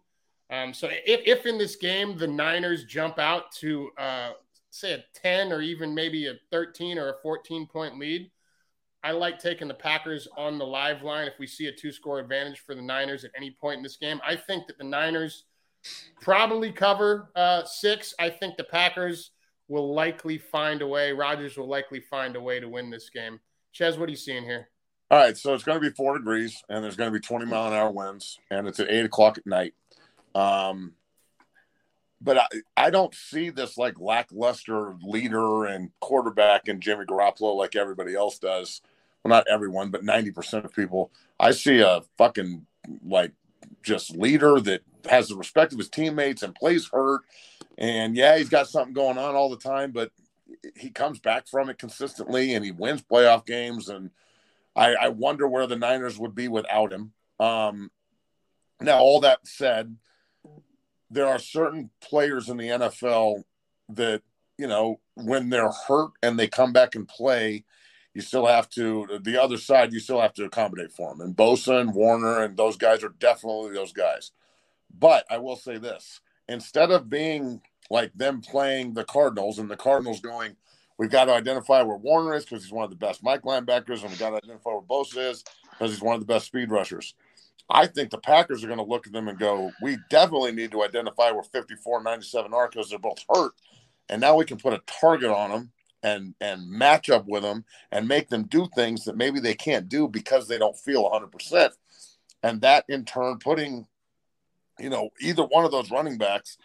Um, 0.50 0.74
so 0.74 0.88
if, 0.90 1.20
if 1.26 1.46
in 1.46 1.58
this 1.58 1.76
game 1.76 2.18
the 2.18 2.26
Niners 2.26 2.84
jump 2.84 3.18
out 3.18 3.52
to 3.60 3.90
uh, 3.98 4.30
say 4.70 4.92
a 4.92 5.04
10 5.14 5.52
or 5.52 5.60
even 5.60 5.94
maybe 5.94 6.26
a 6.26 6.34
13 6.50 6.98
or 6.98 7.10
a 7.10 7.18
14 7.22 7.66
point 7.66 7.98
lead, 7.98 8.30
I 9.02 9.12
like 9.12 9.38
taking 9.38 9.68
the 9.68 9.74
Packers 9.74 10.28
on 10.36 10.58
the 10.58 10.66
live 10.66 11.02
line 11.02 11.26
if 11.26 11.38
we 11.38 11.46
see 11.46 11.66
a 11.66 11.72
two 11.72 11.92
score 11.92 12.18
advantage 12.18 12.60
for 12.60 12.74
the 12.74 12.82
Niners 12.82 13.24
at 13.24 13.30
any 13.36 13.50
point 13.50 13.78
in 13.78 13.82
this 13.82 13.96
game. 13.96 14.20
I 14.26 14.36
think 14.36 14.66
that 14.66 14.76
the 14.76 14.84
Niners 14.84 15.44
probably 16.20 16.70
cover 16.70 17.30
uh, 17.34 17.64
six. 17.64 18.12
I 18.18 18.28
think 18.28 18.56
the 18.56 18.64
Packers 18.64 19.30
will 19.68 19.94
likely 19.94 20.36
find 20.36 20.82
a 20.82 20.86
way. 20.86 21.12
Rodgers 21.12 21.56
will 21.56 21.68
likely 21.68 22.00
find 22.00 22.36
a 22.36 22.40
way 22.40 22.60
to 22.60 22.68
win 22.68 22.90
this 22.90 23.08
game. 23.08 23.40
Ches, 23.72 23.96
what 23.96 24.08
are 24.08 24.10
you 24.10 24.16
seeing 24.16 24.42
here? 24.42 24.68
All 25.10 25.18
right, 25.18 25.36
so 25.36 25.54
it's 25.54 25.64
going 25.64 25.80
to 25.80 25.88
be 25.88 25.94
four 25.94 26.18
degrees, 26.18 26.62
and 26.68 26.84
there's 26.84 26.96
going 26.96 27.12
to 27.12 27.18
be 27.18 27.24
20 27.24 27.46
mile 27.46 27.68
an 27.68 27.72
hour 27.72 27.90
winds, 27.90 28.38
and 28.50 28.68
it's 28.68 28.78
at 28.78 28.90
eight 28.90 29.04
o'clock 29.04 29.38
at 29.38 29.46
night. 29.46 29.74
Um, 30.34 30.94
but 32.20 32.38
I, 32.38 32.46
I 32.76 32.90
don't 32.90 33.14
see 33.14 33.50
this 33.50 33.78
like 33.78 33.98
lackluster 33.98 34.94
leader 35.02 35.64
and 35.64 35.90
quarterback 36.00 36.68
in 36.68 36.80
Jimmy 36.80 37.06
Garoppolo 37.06 37.56
like 37.56 37.76
everybody 37.76 38.14
else 38.14 38.38
does. 38.38 38.82
Well, 39.22 39.30
not 39.30 39.46
everyone, 39.50 39.90
but 39.90 40.04
90% 40.04 40.64
of 40.64 40.74
people. 40.74 41.10
I 41.38 41.52
see 41.52 41.80
a 41.80 42.02
fucking 42.18 42.66
like 43.04 43.32
just 43.82 44.16
leader 44.16 44.60
that 44.60 44.82
has 45.08 45.28
the 45.28 45.36
respect 45.36 45.72
of 45.72 45.78
his 45.78 45.88
teammates 45.88 46.42
and 46.42 46.54
plays 46.54 46.88
hurt. 46.92 47.22
And 47.78 48.16
yeah, 48.16 48.36
he's 48.36 48.48
got 48.48 48.68
something 48.68 48.94
going 48.94 49.18
on 49.18 49.34
all 49.34 49.50
the 49.50 49.56
time, 49.56 49.92
but 49.92 50.10
he 50.76 50.90
comes 50.90 51.18
back 51.18 51.48
from 51.48 51.70
it 51.70 51.78
consistently 51.78 52.54
and 52.54 52.64
he 52.64 52.70
wins 52.70 53.02
playoff 53.02 53.46
games. 53.46 53.88
And 53.88 54.10
I, 54.76 54.94
I 54.94 55.08
wonder 55.08 55.48
where 55.48 55.66
the 55.66 55.76
Niners 55.76 56.18
would 56.18 56.34
be 56.34 56.48
without 56.48 56.92
him. 56.92 57.12
Um, 57.38 57.90
now, 58.80 58.98
all 58.98 59.20
that 59.20 59.46
said, 59.46 59.96
there 61.10 61.26
are 61.26 61.38
certain 61.38 61.90
players 62.00 62.48
in 62.48 62.56
the 62.56 62.68
NFL 62.68 63.42
that, 63.90 64.22
you 64.58 64.66
know, 64.66 65.00
when 65.14 65.50
they're 65.50 65.72
hurt 65.88 66.12
and 66.22 66.38
they 66.38 66.46
come 66.48 66.72
back 66.72 66.94
and 66.94 67.08
play, 67.08 67.64
you 68.14 68.20
still 68.20 68.46
have 68.46 68.68
to, 68.70 69.20
the 69.22 69.40
other 69.40 69.56
side, 69.56 69.92
you 69.92 70.00
still 70.00 70.20
have 70.20 70.34
to 70.34 70.44
accommodate 70.44 70.92
for 70.92 71.10
them. 71.10 71.20
And 71.20 71.36
Bosa 71.36 71.80
and 71.80 71.94
Warner 71.94 72.42
and 72.42 72.56
those 72.56 72.76
guys 72.76 73.02
are 73.02 73.14
definitely 73.18 73.72
those 73.72 73.92
guys. 73.92 74.32
But 74.96 75.24
I 75.30 75.38
will 75.38 75.56
say 75.56 75.78
this 75.78 76.20
instead 76.48 76.90
of 76.90 77.08
being 77.08 77.60
like 77.90 78.12
them 78.14 78.40
playing 78.40 78.94
the 78.94 79.04
Cardinals 79.04 79.58
and 79.58 79.70
the 79.70 79.76
Cardinals 79.76 80.20
going, 80.20 80.56
we've 80.98 81.10
got 81.10 81.26
to 81.26 81.32
identify 81.32 81.82
where 81.82 81.96
Warner 81.96 82.34
is 82.34 82.44
because 82.44 82.64
he's 82.64 82.72
one 82.72 82.84
of 82.84 82.90
the 82.90 82.96
best 82.96 83.22
Mike 83.22 83.42
linebackers, 83.42 84.02
and 84.02 84.10
we've 84.10 84.18
got 84.18 84.30
to 84.30 84.36
identify 84.36 84.70
where 84.70 84.82
Bosa 84.82 85.30
is 85.30 85.44
because 85.70 85.92
he's 85.92 86.02
one 86.02 86.14
of 86.14 86.20
the 86.20 86.26
best 86.26 86.46
speed 86.46 86.70
rushers. 86.70 87.14
I 87.70 87.86
think 87.86 88.10
the 88.10 88.18
Packers 88.18 88.64
are 88.64 88.66
going 88.66 88.78
to 88.78 88.84
look 88.84 89.06
at 89.06 89.12
them 89.12 89.28
and 89.28 89.38
go, 89.38 89.70
we 89.80 89.98
definitely 90.08 90.52
need 90.52 90.72
to 90.72 90.82
identify 90.82 91.30
where 91.30 91.42
54 91.42 92.02
97 92.02 92.52
are 92.52 92.68
because 92.68 92.90
they're 92.90 92.98
both 92.98 93.24
hurt. 93.28 93.52
And 94.08 94.20
now 94.20 94.36
we 94.36 94.44
can 94.44 94.58
put 94.58 94.72
a 94.72 94.82
target 94.86 95.30
on 95.30 95.50
them 95.50 95.72
and 96.02 96.34
and 96.40 96.68
match 96.68 97.10
up 97.10 97.26
with 97.26 97.42
them 97.42 97.64
and 97.92 98.08
make 98.08 98.28
them 98.28 98.44
do 98.44 98.66
things 98.74 99.04
that 99.04 99.16
maybe 99.16 99.38
they 99.38 99.54
can't 99.54 99.88
do 99.88 100.08
because 100.08 100.48
they 100.48 100.58
don't 100.58 100.76
feel 100.76 101.08
100%. 101.08 101.70
And 102.42 102.60
that 102.62 102.84
in 102.88 103.04
turn 103.04 103.38
putting 103.38 103.86
you 104.78 104.90
know 104.90 105.10
either 105.20 105.44
one 105.44 105.64
of 105.64 105.70
those 105.70 105.90
running 105.90 106.18
backs 106.18 106.56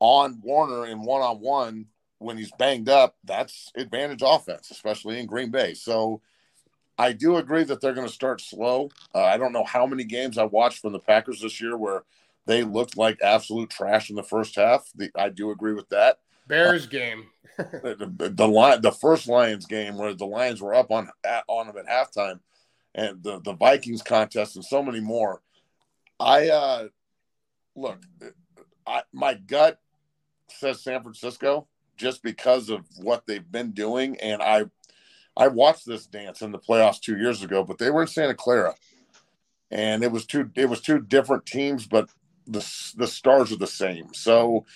on 0.00 0.40
Warner 0.42 0.86
in 0.86 1.02
one-on-one 1.02 1.86
when 2.18 2.36
he's 2.36 2.52
banged 2.58 2.88
up, 2.88 3.16
that's 3.24 3.70
advantage 3.76 4.22
offense, 4.24 4.70
especially 4.70 5.18
in 5.18 5.26
Green 5.26 5.50
Bay. 5.50 5.74
So 5.74 6.20
I 6.98 7.12
do 7.12 7.36
agree 7.36 7.62
that 7.64 7.80
they're 7.80 7.94
going 7.94 8.06
to 8.06 8.12
start 8.12 8.40
slow. 8.40 8.90
Uh, 9.14 9.22
I 9.22 9.36
don't 9.36 9.52
know 9.52 9.64
how 9.64 9.86
many 9.86 10.04
games 10.04 10.36
I 10.36 10.44
watched 10.44 10.80
from 10.80 10.92
the 10.92 10.98
Packers 10.98 11.40
this 11.40 11.60
year 11.60 11.76
where 11.76 12.02
they 12.46 12.64
looked 12.64 12.96
like 12.96 13.20
absolute 13.22 13.70
trash 13.70 14.10
in 14.10 14.16
the 14.16 14.22
first 14.22 14.56
half. 14.56 14.90
The, 14.96 15.10
I 15.14 15.28
do 15.28 15.50
agree 15.50 15.74
with 15.74 15.88
that. 15.90 16.18
Bears 16.48 16.86
game. 16.86 17.26
the, 17.56 17.94
the, 18.16 18.28
the, 18.30 18.78
the 18.80 18.92
first 18.92 19.28
Lions 19.28 19.66
game 19.66 19.96
where 19.96 20.14
the 20.14 20.26
Lions 20.26 20.60
were 20.60 20.74
up 20.74 20.90
on 20.90 21.10
at, 21.24 21.44
on 21.46 21.66
them 21.66 21.76
at 21.76 21.86
halftime, 21.86 22.40
and 22.94 23.22
the 23.22 23.40
the 23.40 23.52
Vikings 23.52 24.02
contest 24.02 24.56
and 24.56 24.64
so 24.64 24.82
many 24.82 25.00
more. 25.00 25.42
I 26.18 26.48
uh, 26.48 26.88
look, 27.76 27.98
I, 28.86 29.02
my 29.12 29.34
gut 29.34 29.80
says 30.48 30.82
San 30.82 31.02
Francisco 31.02 31.66
just 31.96 32.22
because 32.22 32.70
of 32.70 32.86
what 32.96 33.26
they've 33.26 33.50
been 33.50 33.72
doing, 33.72 34.16
and 34.20 34.40
I 34.40 34.64
I 35.38 35.46
watched 35.46 35.86
this 35.86 36.06
dance 36.06 36.42
in 36.42 36.50
the 36.50 36.58
playoffs 36.58 37.00
two 37.00 37.16
years 37.16 37.44
ago, 37.44 37.62
but 37.62 37.78
they 37.78 37.90
were 37.90 38.02
in 38.02 38.08
Santa 38.08 38.34
Clara, 38.34 38.74
and 39.70 40.02
it 40.02 40.10
was 40.10 40.26
two 40.26 40.50
it 40.56 40.68
was 40.68 40.80
two 40.80 40.98
different 41.00 41.46
teams, 41.46 41.86
but 41.86 42.10
the 42.46 42.66
the 42.96 43.06
stars 43.06 43.52
are 43.52 43.56
the 43.56 43.66
same. 43.66 44.12
So 44.12 44.66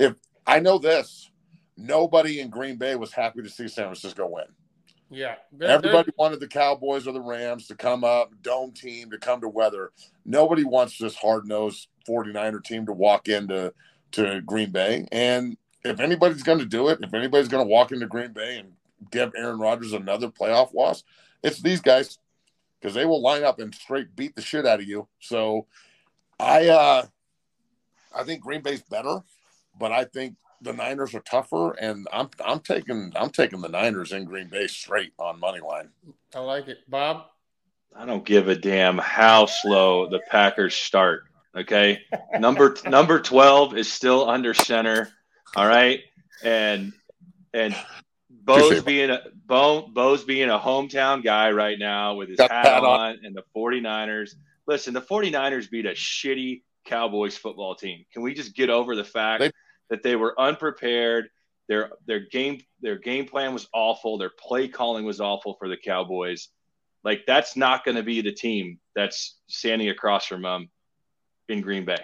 if 0.00 0.14
I 0.44 0.58
know 0.58 0.78
this, 0.78 1.30
nobody 1.76 2.40
in 2.40 2.50
Green 2.50 2.76
Bay 2.76 2.96
was 2.96 3.12
happy 3.12 3.42
to 3.42 3.48
see 3.48 3.68
San 3.68 3.84
Francisco 3.84 4.26
win. 4.26 4.46
Yeah, 5.08 5.36
they're, 5.52 5.70
everybody 5.70 6.06
they're... 6.06 6.14
wanted 6.18 6.40
the 6.40 6.48
Cowboys 6.48 7.06
or 7.06 7.12
the 7.12 7.20
Rams 7.20 7.68
to 7.68 7.76
come 7.76 8.02
up, 8.02 8.32
dome 8.42 8.72
team 8.72 9.10
to 9.12 9.18
come 9.18 9.40
to 9.40 9.48
weather. 9.48 9.92
Nobody 10.26 10.64
wants 10.64 10.98
this 10.98 11.14
hard 11.14 11.46
nosed 11.46 11.86
49er 12.08 12.62
team 12.64 12.86
to 12.86 12.92
walk 12.92 13.28
into 13.28 13.72
to 14.12 14.40
Green 14.42 14.70
Bay. 14.70 15.06
And 15.12 15.56
if 15.84 16.00
anybody's 16.00 16.42
going 16.42 16.58
to 16.58 16.66
do 16.66 16.88
it, 16.88 16.98
if 17.02 17.14
anybody's 17.14 17.48
going 17.48 17.64
to 17.64 17.70
walk 17.70 17.92
into 17.92 18.06
Green 18.06 18.32
Bay 18.32 18.58
and 18.58 18.72
give 19.10 19.32
Aaron 19.36 19.58
Rodgers 19.58 19.92
another 19.92 20.28
playoff 20.28 20.74
loss, 20.74 21.04
it's 21.42 21.60
these 21.60 21.80
guys 21.80 22.18
because 22.80 22.94
they 22.94 23.06
will 23.06 23.22
line 23.22 23.44
up 23.44 23.58
and 23.58 23.74
straight 23.74 24.14
beat 24.14 24.34
the 24.34 24.42
shit 24.42 24.66
out 24.66 24.80
of 24.80 24.88
you. 24.88 25.08
So 25.20 25.66
I 26.38 26.68
uh 26.68 27.06
I 28.14 28.24
think 28.24 28.42
Green 28.42 28.62
Bay's 28.62 28.82
better, 28.82 29.22
but 29.78 29.92
I 29.92 30.04
think 30.04 30.36
the 30.60 30.72
Niners 30.72 31.14
are 31.14 31.20
tougher 31.20 31.72
and 31.72 32.06
I'm 32.12 32.30
I'm 32.44 32.60
taking 32.60 33.12
I'm 33.16 33.30
taking 33.30 33.60
the 33.60 33.68
Niners 33.68 34.12
in 34.12 34.24
Green 34.24 34.48
Bay 34.48 34.66
straight 34.66 35.12
on 35.18 35.40
money 35.40 35.60
line. 35.60 35.90
I 36.34 36.40
like 36.40 36.68
it. 36.68 36.78
Bob? 36.88 37.26
I 37.96 38.04
don't 38.04 38.24
give 38.24 38.48
a 38.48 38.54
damn 38.54 38.98
how 38.98 39.46
slow 39.46 40.08
the 40.08 40.20
Packers 40.30 40.74
start. 40.74 41.24
Okay. 41.56 42.00
Number 42.38 42.76
number 42.86 43.20
12 43.20 43.76
is 43.76 43.90
still 43.90 44.28
under 44.28 44.54
center. 44.54 45.10
All 45.56 45.66
right. 45.66 46.00
And 46.42 46.92
and 47.52 47.74
Bo's 48.48 48.82
being 48.82 49.10
a 49.10 49.20
Bo, 49.46 49.88
Bo's 49.88 50.24
being 50.24 50.50
a 50.50 50.58
hometown 50.58 51.22
guy 51.22 51.50
right 51.52 51.78
now 51.78 52.14
with 52.14 52.28
his 52.30 52.40
hat, 52.40 52.50
hat 52.50 52.84
on, 52.84 53.00
on 53.00 53.20
and 53.24 53.36
the 53.36 53.44
49ers. 53.56 54.34
Listen, 54.66 54.94
the 54.94 55.00
49ers 55.00 55.70
beat 55.70 55.86
a 55.86 55.92
shitty 55.92 56.62
Cowboys 56.84 57.36
football 57.36 57.74
team. 57.74 58.04
Can 58.12 58.22
we 58.22 58.34
just 58.34 58.54
get 58.54 58.70
over 58.70 58.96
the 58.96 59.04
fact 59.04 59.40
they, 59.40 59.52
that 59.90 60.02
they 60.02 60.16
were 60.16 60.38
unprepared 60.40 61.28
Their 61.68 61.90
their 62.06 62.20
game 62.20 62.62
their 62.80 62.96
game 62.96 63.26
plan 63.26 63.52
was 63.52 63.68
awful. 63.74 64.18
Their 64.18 64.30
play 64.30 64.68
calling 64.68 65.04
was 65.04 65.20
awful 65.20 65.54
for 65.58 65.68
the 65.68 65.76
Cowboys. 65.76 66.48
Like 67.04 67.24
that's 67.26 67.56
not 67.56 67.84
going 67.84 67.96
to 67.96 68.02
be 68.02 68.22
the 68.22 68.32
team 68.32 68.78
that's 68.94 69.38
standing 69.46 69.88
across 69.90 70.26
from 70.26 70.42
them 70.42 70.70
in 71.48 71.60
Green 71.60 71.84
Bay. 71.84 72.00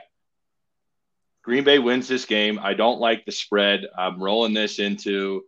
Green 1.42 1.64
Bay 1.64 1.78
wins 1.78 2.08
this 2.08 2.24
game. 2.26 2.58
I 2.62 2.74
don't 2.74 3.00
like 3.00 3.24
the 3.24 3.32
spread. 3.32 3.86
I'm 3.96 4.22
rolling 4.22 4.54
this 4.54 4.78
into 4.78 5.44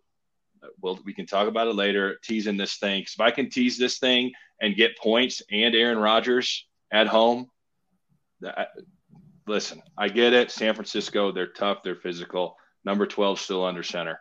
well, 0.81 0.99
we 1.05 1.13
can 1.13 1.27
talk 1.27 1.49
about 1.49 1.69
it 1.69 1.75
later, 1.75 2.19
teasing 2.23 2.57
this 2.57 2.77
thing. 2.77 3.01
Because 3.01 3.15
if 3.15 3.21
I 3.21 3.31
can 3.31 3.51
tease 3.51 3.79
this 3.79 3.99
thing 3.99 4.33
and 4.61 4.77
get 4.77 4.99
points 4.99 5.43
and 5.51 5.75
Aaron 5.75 5.99
Rodgers 5.99 6.67
at 6.91 7.07
home, 7.07 7.51
that, 8.41 8.69
listen, 9.47 9.83
I 9.97 10.09
get 10.09 10.33
it. 10.33 10.51
San 10.51 10.75
Francisco, 10.75 11.33
they're 11.33 11.53
tough, 11.53 11.83
they're 11.83 11.97
physical. 11.97 12.57
Number 12.85 13.07
12 13.07 13.41
still 13.41 13.65
under 13.65 13.83
center. 13.83 14.21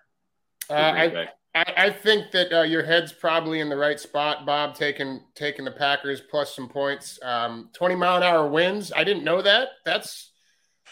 Uh, 0.70 0.74
I, 0.74 1.28
I, 1.54 1.74
I, 1.78 1.90
think 1.92 2.32
that 2.32 2.52
uh, 2.52 2.64
your 2.64 2.84
head's 2.84 3.14
probably 3.14 3.60
in 3.60 3.70
the 3.70 3.78
right 3.78 4.00
spot, 4.00 4.46
Bob, 4.46 4.74
taking 4.74 5.22
taking 5.36 5.64
the 5.64 5.72
Packers 5.72 6.20
plus 6.20 6.56
some 6.56 6.68
points. 6.68 7.20
Um, 7.22 7.70
20 7.74 7.96
mile 7.96 8.18
an 8.18 8.24
hour 8.24 8.48
winds. 8.48 8.92
I 8.96 9.04
didn't 9.04 9.24
know 9.24 9.44
that. 9.44 9.70
That's 9.86 10.32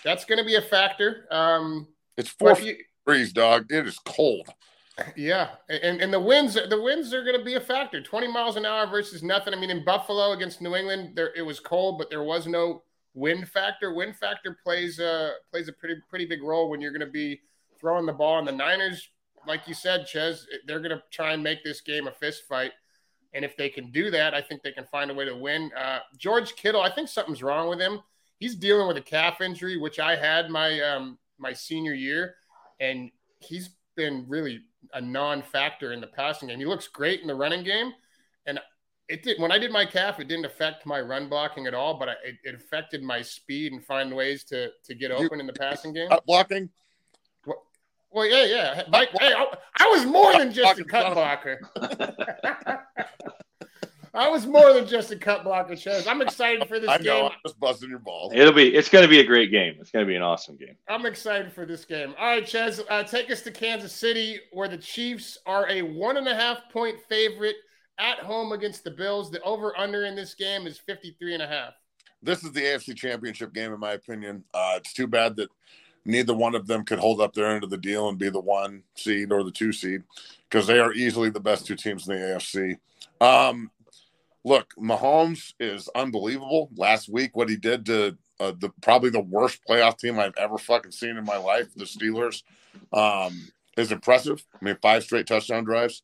that's 0.03 0.25
going 0.25 0.37
to 0.37 0.45
be 0.45 0.55
a 0.55 0.61
factor. 0.61 1.25
Um, 1.31 1.87
it's 2.17 2.29
four 2.29 2.57
you, 2.59 2.77
degrees, 3.05 3.33
dog. 3.33 3.71
It 3.71 3.87
is 3.87 3.97
cold. 4.05 4.47
Yeah, 5.15 5.49
and 5.69 6.01
and 6.01 6.13
the 6.13 6.19
winds 6.19 6.53
the 6.53 6.81
winds 6.81 7.13
are 7.13 7.23
going 7.23 7.37
to 7.37 7.43
be 7.43 7.55
a 7.55 7.61
factor. 7.61 8.01
20 8.01 8.27
miles 8.27 8.57
an 8.57 8.65
hour 8.65 8.85
versus 8.87 9.23
nothing. 9.23 9.53
I 9.53 9.57
mean, 9.57 9.71
in 9.71 9.83
Buffalo 9.83 10.33
against 10.33 10.61
New 10.61 10.75
England, 10.75 11.15
there 11.15 11.33
it 11.35 11.41
was 11.41 11.59
cold, 11.59 11.97
but 11.97 12.09
there 12.09 12.23
was 12.23 12.45
no 12.45 12.83
wind 13.13 13.49
factor. 13.49 13.93
Wind 13.93 14.15
factor 14.15 14.57
plays 14.63 14.99
a 14.99 15.33
plays 15.51 15.67
a 15.67 15.73
pretty 15.73 15.95
pretty 16.09 16.25
big 16.25 16.43
role 16.43 16.69
when 16.69 16.79
you're 16.79 16.91
going 16.91 17.05
to 17.05 17.11
be 17.11 17.41
throwing 17.79 18.05
the 18.05 18.13
ball. 18.13 18.37
And 18.39 18.47
the 18.47 18.51
Niners, 18.51 19.09
like 19.47 19.67
you 19.67 19.73
said, 19.73 20.05
Ches, 20.05 20.45
they're 20.67 20.79
going 20.79 20.91
to 20.91 21.03
try 21.11 21.33
and 21.33 21.43
make 21.43 21.63
this 21.63 21.81
game 21.81 22.07
a 22.07 22.11
fist 22.11 22.43
fight. 22.47 22.71
And 23.33 23.43
if 23.43 23.57
they 23.57 23.69
can 23.69 23.89
do 23.89 24.11
that, 24.11 24.35
I 24.35 24.41
think 24.41 24.61
they 24.61 24.71
can 24.71 24.85
find 24.85 25.09
a 25.09 25.13
way 25.13 25.25
to 25.25 25.35
win. 25.35 25.71
Uh, 25.75 25.99
George 26.17 26.55
Kittle, 26.55 26.81
I 26.81 26.91
think 26.91 27.09
something's 27.09 27.41
wrong 27.41 27.67
with 27.67 27.79
him. 27.79 27.99
He's 28.37 28.55
dealing 28.55 28.87
with 28.87 28.97
a 28.97 29.01
calf 29.01 29.41
injury, 29.41 29.77
which 29.77 29.99
I 29.99 30.15
had 30.15 30.49
my 30.49 30.79
um, 30.81 31.17
my 31.37 31.53
senior 31.53 31.93
year, 31.93 32.35
and 32.79 33.09
he's 33.39 33.71
been 33.95 34.25
really 34.27 34.61
a 34.93 35.01
non-factor 35.01 35.93
in 35.93 36.01
the 36.01 36.07
passing 36.07 36.49
game. 36.49 36.59
He 36.59 36.65
looks 36.65 36.87
great 36.87 37.21
in 37.21 37.27
the 37.27 37.35
running 37.35 37.63
game, 37.63 37.93
and 38.45 38.59
it 39.07 39.23
did 39.23 39.39
when 39.39 39.51
I 39.51 39.57
did 39.57 39.71
my 39.71 39.85
calf. 39.85 40.19
It 40.19 40.27
didn't 40.27 40.45
affect 40.45 40.85
my 40.85 40.99
run 41.01 41.29
blocking 41.29 41.67
at 41.67 41.73
all, 41.73 41.97
but 41.97 42.09
I, 42.09 42.13
it, 42.23 42.35
it, 42.43 42.55
affected 42.55 43.03
my 43.03 43.21
speed 43.21 43.71
and 43.71 43.83
find 43.83 44.15
ways 44.15 44.43
to 44.45 44.69
to 44.85 44.95
get 44.95 45.11
open 45.11 45.39
in 45.39 45.47
the 45.47 45.53
passing 45.53 45.93
game. 45.93 46.09
Cut 46.09 46.25
blocking. 46.25 46.69
Well, 47.45 47.63
well 48.11 48.25
yeah, 48.25 48.45
yeah. 48.45 48.83
My, 48.89 49.07
hey, 49.19 49.33
I, 49.33 49.45
I, 49.79 49.87
was 49.89 50.05
more 50.05 50.37
than 50.37 50.51
just 50.53 50.79
a 50.79 50.83
cut 50.83 51.13
blocker. 51.13 51.59
I 54.15 54.29
was 54.29 54.45
more 54.45 54.73
than 54.73 54.85
just 54.85 55.11
a 55.11 55.15
cut 55.15 55.43
blocker, 55.43 55.75
Ches. 55.75 56.05
I'm 56.05 56.21
excited 56.21 56.67
for 56.67 56.79
this 56.79 56.89
I 56.89 56.97
know, 56.97 57.03
game. 57.03 57.25
I'm 57.25 57.31
just 57.43 57.59
busting 57.59 57.89
your 57.89 57.99
balls. 57.99 58.31
It'll 58.35 58.53
be. 58.53 58.75
It's 58.75 58.89
going 58.89 59.03
to 59.03 59.09
be 59.09 59.19
a 59.19 59.23
great 59.23 59.49
game. 59.49 59.75
It's 59.79 59.89
going 59.89 60.05
to 60.05 60.09
be 60.09 60.15
an 60.15 60.21
awesome 60.21 60.55
game. 60.55 60.75
I'm 60.87 61.07
excited 61.07 61.51
for 61.51 61.65
this 61.65 61.83
game. 61.83 62.13
All 62.19 62.27
right, 62.27 62.45
Ches, 62.45 62.79
uh, 62.89 63.03
take 63.03 63.31
us 63.31 63.41
to 63.41 63.51
Kansas 63.51 63.91
City, 63.91 64.39
where 64.51 64.67
the 64.67 64.77
Chiefs 64.77 65.39
are 65.47 65.67
a 65.67 65.81
one 65.81 66.17
and 66.17 66.27
a 66.27 66.35
half 66.35 66.69
point 66.71 66.97
favorite 67.09 67.55
at 67.97 68.19
home 68.19 68.51
against 68.51 68.83
the 68.83 68.91
Bills. 68.91 69.31
The 69.31 69.41
over 69.41 69.77
under 69.79 70.05
in 70.05 70.15
this 70.15 70.35
game 70.35 70.67
is 70.67 70.77
53 70.77 71.33
and 71.33 71.43
a 71.43 71.47
half. 71.47 71.73
This 72.21 72.43
is 72.43 72.51
the 72.51 72.61
AFC 72.61 72.95
Championship 72.95 73.51
game, 73.51 73.73
in 73.73 73.79
my 73.79 73.93
opinion. 73.93 74.43
Uh, 74.53 74.75
it's 74.77 74.93
too 74.93 75.07
bad 75.07 75.35
that 75.37 75.49
neither 76.05 76.35
one 76.35 76.53
of 76.53 76.67
them 76.67 76.85
could 76.85 76.99
hold 76.99 77.19
up 77.19 77.33
their 77.33 77.47
end 77.47 77.63
of 77.63 77.69
the 77.71 77.77
deal 77.77 78.09
and 78.09 78.19
be 78.19 78.29
the 78.29 78.39
one 78.39 78.83
seed 78.95 79.31
or 79.31 79.43
the 79.43 79.51
two 79.51 79.71
seed 79.71 80.03
because 80.49 80.67
they 80.67 80.79
are 80.79 80.93
easily 80.93 81.29
the 81.29 81.39
best 81.39 81.65
two 81.65 81.75
teams 81.75 82.07
in 82.07 82.15
the 82.15 82.21
AFC. 82.21 82.77
Um, 83.19 83.71
look, 84.43 84.73
Mahomes 84.77 85.53
is 85.59 85.89
unbelievable. 85.95 86.69
Last 86.75 87.09
week, 87.09 87.35
what 87.35 87.49
he 87.49 87.55
did 87.55 87.85
to 87.87 88.17
uh, 88.39 88.53
the 88.59 88.69
probably 88.81 89.09
the 89.09 89.21
worst 89.21 89.59
playoff 89.69 89.97
team 89.97 90.19
I've 90.19 90.37
ever 90.37 90.57
fucking 90.57 90.91
seen 90.91 91.17
in 91.17 91.23
my 91.23 91.37
life, 91.37 91.73
the 91.75 91.85
Steelers, 91.85 92.43
um, 92.91 93.47
is 93.77 93.91
impressive. 93.91 94.43
I 94.53 94.65
mean, 94.65 94.77
five 94.81 95.03
straight 95.03 95.27
touchdown 95.27 95.63
drives. 95.63 96.03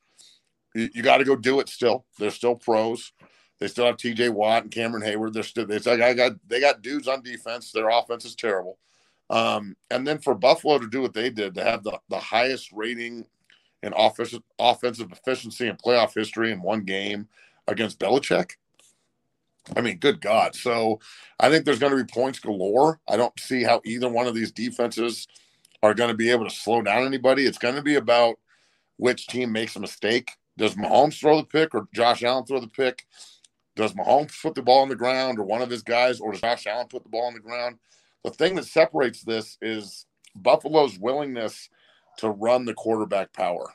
You, 0.76 0.90
you 0.94 1.04
got 1.04 1.18
to 1.18 1.26
go 1.26 1.36
do 1.36 1.60
it. 1.60 1.70
Still, 1.70 2.06
they're 2.18 2.32
still 2.32 2.56
pros. 2.56 3.12
They 3.60 3.68
still 3.68 3.88
have 3.88 3.98
T.J. 3.98 4.30
Watt 4.30 4.64
and 4.64 4.72
Cameron 4.72 5.04
Heyward. 5.04 5.34
They're 5.34 5.44
still. 5.44 5.66
Like 5.68 5.84
got. 6.16 6.34
They 6.48 6.62
got 6.62 6.82
dudes 6.82 7.08
on 7.08 7.24
defense. 7.24 7.72
Their 7.72 7.90
offense 7.90 8.26
is 8.26 8.36
terrible. 8.36 8.78
Um, 9.30 9.76
and 9.92 10.08
then 10.08 10.18
for 10.20 10.34
Buffalo 10.34 10.80
to 10.80 10.88
do 10.88 11.02
what 11.02 11.14
they 11.14 11.30
did, 11.30 11.54
to 11.56 11.64
have 11.64 11.84
the, 11.84 12.00
the 12.10 12.18
highest 12.18 12.72
rating 12.72 13.26
in 13.84 13.94
offensive 13.96 14.42
offensive 14.58 15.12
efficiency 15.12 15.68
in 15.68 15.76
playoff 15.76 16.14
history 16.14 16.52
in 16.52 16.62
one 16.62 16.84
game 16.84 17.28
against 17.72 18.00
Belichick. 18.00 18.52
I 19.76 19.82
mean, 19.82 19.98
good 19.98 20.22
God. 20.22 20.56
So 20.56 21.00
I 21.40 21.50
think 21.50 21.66
there's 21.66 21.80
going 21.80 21.96
to 21.96 22.04
be 22.04 22.12
points 22.12 22.40
galore. 22.40 23.00
I 23.08 23.18
don't 23.18 23.38
see 23.40 23.64
how 23.64 23.82
either 23.86 24.10
one 24.10 24.28
of 24.28 24.34
these 24.34 24.52
defenses 24.52 25.28
are 25.84 25.94
going 25.94 26.10
to 26.10 26.18
be 26.18 26.32
able 26.32 26.46
to 26.46 26.56
slow 26.56 26.82
down 26.82 27.06
anybody. 27.06 27.46
It's 27.46 27.58
going 27.58 27.76
to 27.76 27.82
be 27.82 27.96
about 27.96 28.36
which 28.98 29.28
team 29.28 29.52
makes 29.52 29.76
a 29.76 29.80
mistake. 29.80 30.32
Does 30.58 30.76
Mahomes 30.76 31.20
throw 31.20 31.38
the 31.38 31.46
pick 31.46 31.74
or 31.74 31.88
Josh 31.94 32.24
Allen 32.24 32.46
throw 32.46 32.60
the 32.60 32.68
pick? 32.68 33.06
Does 33.76 33.94
Mahomes 33.94 34.42
put 34.42 34.56
the 34.56 34.62
ball 34.62 34.82
on 34.82 34.90
the 34.90 34.96
ground 34.96 35.40
or 35.40 35.44
one 35.44 35.62
of 35.62 35.70
his 35.70 35.84
guys, 35.84 36.20
or 36.20 36.32
does 36.32 36.42
Josh 36.42 36.68
Allen 36.68 36.88
put 36.88 37.04
the 37.04 37.10
ball 37.10 37.28
on 37.28 37.34
the 37.34 37.40
ground? 37.40 37.78
The 38.26 38.32
thing 38.32 38.56
that 38.56 38.66
separates 38.66 39.24
this 39.24 39.58
is 39.62 40.06
Buffalo's 40.36 41.00
willingness 41.00 41.70
to 42.18 42.30
run 42.30 42.66
the 42.66 42.74
quarterback 42.74 43.32
power 43.32 43.74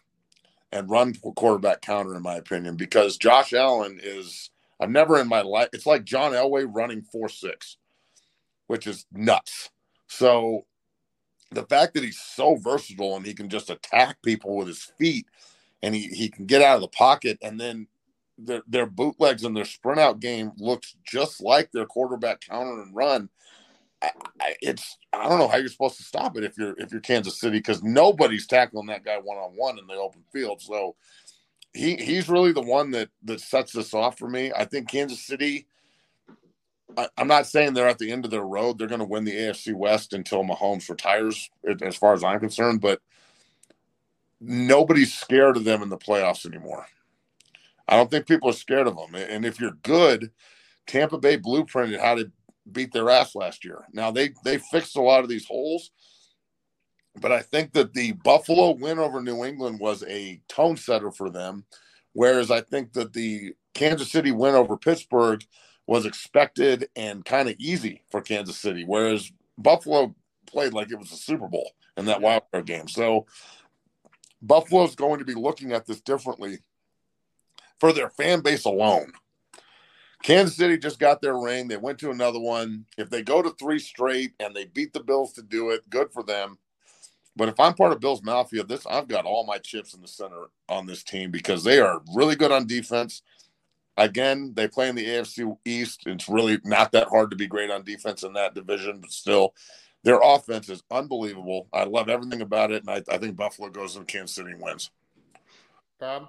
and 0.74 0.90
run 0.90 1.14
for 1.14 1.32
quarterback 1.32 1.80
counter, 1.80 2.14
in 2.14 2.22
my 2.22 2.34
opinion, 2.34 2.76
because 2.76 3.16
Josh 3.16 3.54
Allen 3.54 3.98
is. 4.02 4.50
I've 4.80 4.90
never 4.90 5.20
in 5.20 5.28
my 5.28 5.40
life. 5.40 5.68
It's 5.72 5.86
like 5.86 6.04
John 6.04 6.32
Elway 6.32 6.66
running 6.68 7.02
four 7.02 7.28
six, 7.28 7.78
which 8.66 8.86
is 8.86 9.06
nuts. 9.12 9.70
So 10.08 10.66
the 11.52 11.62
fact 11.62 11.94
that 11.94 12.02
he's 12.02 12.20
so 12.20 12.56
versatile 12.56 13.16
and 13.16 13.24
he 13.24 13.34
can 13.34 13.48
just 13.48 13.70
attack 13.70 14.20
people 14.22 14.56
with 14.56 14.66
his 14.66 14.82
feet, 14.98 15.26
and 15.82 15.94
he 15.94 16.08
he 16.08 16.28
can 16.28 16.44
get 16.44 16.60
out 16.60 16.74
of 16.74 16.80
the 16.82 16.88
pocket, 16.88 17.38
and 17.40 17.58
then 17.58 17.86
their 18.36 18.62
their 18.66 18.86
bootlegs 18.86 19.44
and 19.44 19.56
their 19.56 19.64
sprint 19.64 20.00
out 20.00 20.20
game 20.20 20.50
looks 20.58 20.96
just 21.06 21.40
like 21.40 21.70
their 21.70 21.86
quarterback 21.86 22.40
counter 22.40 22.82
and 22.82 22.94
run. 22.94 23.28
I, 24.40 24.54
it's 24.60 24.98
I 25.12 25.28
don't 25.28 25.38
know 25.38 25.48
how 25.48 25.56
you're 25.56 25.68
supposed 25.68 25.96
to 25.98 26.02
stop 26.02 26.36
it 26.36 26.44
if 26.44 26.56
you're 26.58 26.74
if 26.78 26.92
you're 26.92 27.00
Kansas 27.00 27.40
City 27.40 27.58
because 27.58 27.82
nobody's 27.82 28.46
tackling 28.46 28.86
that 28.86 29.04
guy 29.04 29.18
one 29.18 29.38
on 29.38 29.52
one 29.56 29.78
in 29.78 29.86
the 29.86 29.94
open 29.94 30.22
field. 30.32 30.60
So 30.60 30.96
he 31.72 31.96
he's 31.96 32.28
really 32.28 32.52
the 32.52 32.62
one 32.62 32.90
that 32.92 33.10
that 33.24 33.40
sets 33.40 33.72
this 33.72 33.94
off 33.94 34.18
for 34.18 34.28
me. 34.28 34.52
I 34.54 34.64
think 34.64 34.88
Kansas 34.88 35.24
City. 35.24 35.66
I, 36.96 37.08
am 37.18 37.26
not 37.26 37.46
saying 37.46 37.74
they're 37.74 37.88
at 37.88 37.98
the 37.98 38.12
end 38.12 38.24
of 38.24 38.30
their 38.30 38.44
road. 38.44 38.78
They're 38.78 38.86
going 38.86 39.00
to 39.00 39.04
win 39.04 39.24
the 39.24 39.34
AFC 39.34 39.74
West 39.74 40.12
until 40.12 40.44
Mahomes 40.44 40.88
retires, 40.88 41.50
as 41.82 41.96
far 41.96 42.12
as 42.12 42.22
I'm 42.22 42.38
concerned. 42.38 42.80
But 42.80 43.00
nobody's 44.40 45.12
scared 45.12 45.56
of 45.56 45.64
them 45.64 45.82
in 45.82 45.88
the 45.88 45.98
playoffs 45.98 46.46
anymore. 46.46 46.86
I 47.88 47.96
don't 47.96 48.10
think 48.10 48.26
people 48.26 48.48
are 48.50 48.54
scared 48.54 48.86
of 48.86 48.96
them. 48.96 49.14
And 49.14 49.44
if 49.44 49.58
you're 49.60 49.76
good, 49.82 50.30
Tampa 50.86 51.18
Bay 51.18 51.36
blueprinted 51.36 52.00
how 52.00 52.14
to 52.14 52.30
beat 52.70 52.92
their 52.92 53.10
ass 53.10 53.34
last 53.34 53.64
year. 53.64 53.84
Now 53.92 54.10
they 54.10 54.30
they 54.44 54.58
fixed 54.58 54.96
a 54.96 55.02
lot 55.02 55.22
of 55.22 55.28
these 55.28 55.46
holes, 55.46 55.90
but 57.20 57.32
I 57.32 57.40
think 57.40 57.72
that 57.72 57.94
the 57.94 58.12
Buffalo 58.12 58.72
win 58.72 58.98
over 58.98 59.20
New 59.20 59.44
England 59.44 59.80
was 59.80 60.02
a 60.04 60.40
tone 60.48 60.76
setter 60.76 61.10
for 61.10 61.30
them, 61.30 61.64
whereas 62.12 62.50
I 62.50 62.60
think 62.60 62.92
that 62.94 63.12
the 63.12 63.54
Kansas 63.74 64.10
City 64.10 64.32
win 64.32 64.54
over 64.54 64.76
Pittsburgh 64.76 65.44
was 65.86 66.06
expected 66.06 66.88
and 66.96 67.24
kind 67.24 67.48
of 67.48 67.56
easy 67.58 68.02
for 68.10 68.20
Kansas 68.20 68.58
City, 68.58 68.84
whereas 68.86 69.30
Buffalo 69.58 70.14
played 70.46 70.72
like 70.72 70.90
it 70.90 70.98
was 70.98 71.12
a 71.12 71.16
Super 71.16 71.48
Bowl 71.48 71.70
in 71.96 72.06
that 72.06 72.22
wild 72.22 72.44
card 72.50 72.66
game. 72.66 72.88
So 72.88 73.26
Buffalo's 74.40 74.94
going 74.94 75.18
to 75.18 75.24
be 75.24 75.34
looking 75.34 75.72
at 75.72 75.86
this 75.86 76.00
differently 76.00 76.58
for 77.80 77.92
their 77.92 78.10
fan 78.10 78.40
base 78.40 78.64
alone. 78.64 79.12
Kansas 80.24 80.56
City 80.56 80.78
just 80.78 80.98
got 80.98 81.20
their 81.20 81.36
ring. 81.36 81.68
They 81.68 81.76
went 81.76 81.98
to 81.98 82.10
another 82.10 82.40
one. 82.40 82.86
If 82.96 83.10
they 83.10 83.22
go 83.22 83.42
to 83.42 83.50
three 83.50 83.78
straight 83.78 84.32
and 84.40 84.54
they 84.56 84.64
beat 84.64 84.94
the 84.94 85.02
Bills 85.02 85.34
to 85.34 85.42
do 85.42 85.68
it, 85.68 85.88
good 85.90 86.10
for 86.12 86.22
them. 86.22 86.58
But 87.36 87.50
if 87.50 87.60
I'm 87.60 87.74
part 87.74 87.92
of 87.92 88.00
Bills 88.00 88.22
Mafia, 88.22 88.64
this 88.64 88.86
I've 88.86 89.06
got 89.06 89.26
all 89.26 89.44
my 89.44 89.58
chips 89.58 89.92
in 89.92 90.00
the 90.00 90.08
center 90.08 90.46
on 90.66 90.86
this 90.86 91.02
team 91.02 91.30
because 91.30 91.62
they 91.62 91.78
are 91.78 92.00
really 92.14 92.36
good 92.36 92.52
on 92.52 92.66
defense. 92.66 93.20
Again, 93.98 94.54
they 94.56 94.66
play 94.66 94.88
in 94.88 94.96
the 94.96 95.04
AFC 95.04 95.58
East. 95.66 96.04
It's 96.06 96.28
really 96.28 96.58
not 96.64 96.92
that 96.92 97.08
hard 97.08 97.30
to 97.30 97.36
be 97.36 97.46
great 97.46 97.70
on 97.70 97.84
defense 97.84 98.22
in 98.22 98.32
that 98.32 98.54
division, 98.54 99.00
but 99.00 99.10
still, 99.10 99.52
their 100.04 100.20
offense 100.22 100.70
is 100.70 100.82
unbelievable. 100.90 101.68
I 101.70 101.84
love 101.84 102.08
everything 102.08 102.40
about 102.40 102.72
it, 102.72 102.82
and 102.86 102.90
I, 102.90 103.14
I 103.14 103.18
think 103.18 103.36
Buffalo 103.36 103.68
goes 103.68 103.96
in 103.96 104.06
Kansas 104.06 104.36
City 104.36 104.52
and 104.52 104.62
wins. 104.62 104.90
Bob, 106.00 106.28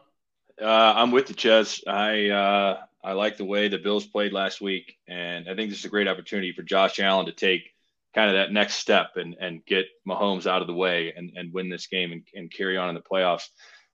uh, 0.62 0.94
I'm 0.96 1.12
with 1.12 1.28
the 1.28 1.34
Ches. 1.34 1.82
I 1.88 2.30
uh, 2.30 2.82
I 3.06 3.14
like 3.14 3.38
the 3.38 3.46
way 3.46 3.68
the 3.68 3.78
Bills 3.78 4.06
played 4.06 4.34
last 4.34 4.62
week, 4.62 4.98
and 5.08 5.48
I 5.48 5.56
think 5.56 5.70
this 5.70 5.80
is 5.80 5.86
a 5.86 5.90
great 5.90 6.08
opportunity 6.08 6.52
for 6.52 6.64
Josh 6.64 7.00
Allen 7.00 7.28
to 7.28 7.32
take 7.32 7.72
kind 8.16 8.30
of 8.30 8.36
that 8.36 8.52
next 8.52 8.76
step 8.76 9.12
and 9.16 9.36
and 9.40 9.64
get 9.66 9.86
Mahomes 10.08 10.48
out 10.48 10.62
of 10.62 10.68
the 10.68 10.74
way 10.74 11.14
and 11.16 11.32
and 11.36 11.54
win 11.54 11.70
this 11.70 11.86
game 11.86 12.12
and, 12.12 12.24
and 12.34 12.52
carry 12.52 12.78
on 12.78 12.90
in 12.90 12.96
the 12.96 13.02
playoffs. 13.02 13.50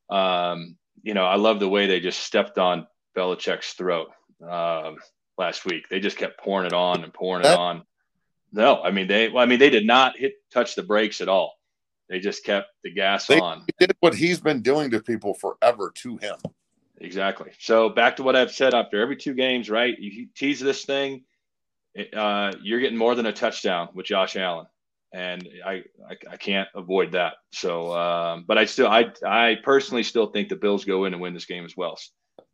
Um, 0.09 0.77
you 1.03 1.13
know, 1.13 1.25
I 1.25 1.35
love 1.35 1.59
the 1.59 1.67
way 1.67 1.87
they 1.87 1.99
just 1.99 2.21
stepped 2.21 2.57
on 2.57 2.87
Belichick's 3.15 3.73
throat 3.73 4.11
um, 4.49 4.97
last 5.37 5.65
week. 5.65 5.89
They 5.89 5.99
just 5.99 6.17
kept 6.17 6.39
pouring 6.39 6.67
it 6.67 6.73
on 6.73 7.03
and 7.03 7.13
pouring 7.13 7.43
it 7.43 7.57
on. 7.57 7.83
No, 8.53 8.81
I 8.81 8.91
mean 8.91 9.07
they. 9.07 9.27
Well, 9.27 9.43
I 9.43 9.45
mean 9.45 9.59
they 9.59 9.69
did 9.69 9.85
not 9.85 10.17
hit 10.17 10.35
touch 10.53 10.75
the 10.75 10.83
brakes 10.83 11.19
at 11.19 11.27
all. 11.27 11.57
They 12.07 12.19
just 12.19 12.45
kept 12.45 12.69
the 12.83 12.91
gas 12.91 13.27
they 13.27 13.41
on. 13.41 13.65
Did 13.77 13.93
what 13.99 14.15
he's 14.15 14.39
been 14.39 14.61
doing 14.61 14.91
to 14.91 15.01
people 15.01 15.33
forever 15.33 15.91
to 15.95 16.17
him. 16.17 16.35
Exactly. 17.01 17.51
So 17.59 17.89
back 17.89 18.17
to 18.17 18.23
what 18.23 18.35
I've 18.35 18.51
said 18.51 18.73
after 18.73 19.01
every 19.01 19.17
two 19.17 19.33
games, 19.33 19.69
right? 19.69 19.95
You 19.97 20.27
tease 20.35 20.59
this 20.59 20.85
thing, 20.85 21.23
uh, 22.15 22.53
you're 22.61 22.79
getting 22.79 22.97
more 22.97 23.15
than 23.15 23.25
a 23.25 23.33
touchdown 23.33 23.89
with 23.93 24.05
Josh 24.05 24.35
Allen, 24.35 24.67
and 25.11 25.47
I 25.65 25.83
I, 26.07 26.15
I 26.31 26.37
can't 26.37 26.69
avoid 26.75 27.13
that. 27.13 27.33
So, 27.51 27.93
um, 27.93 28.45
but 28.47 28.57
I 28.57 28.65
still 28.65 28.87
I 28.87 29.11
I 29.25 29.57
personally 29.63 30.03
still 30.03 30.27
think 30.27 30.49
the 30.49 30.55
Bills 30.55 30.85
go 30.85 31.05
in 31.05 31.13
and 31.13 31.21
win 31.21 31.33
this 31.33 31.45
game 31.45 31.65
as 31.65 31.75
well 31.75 31.97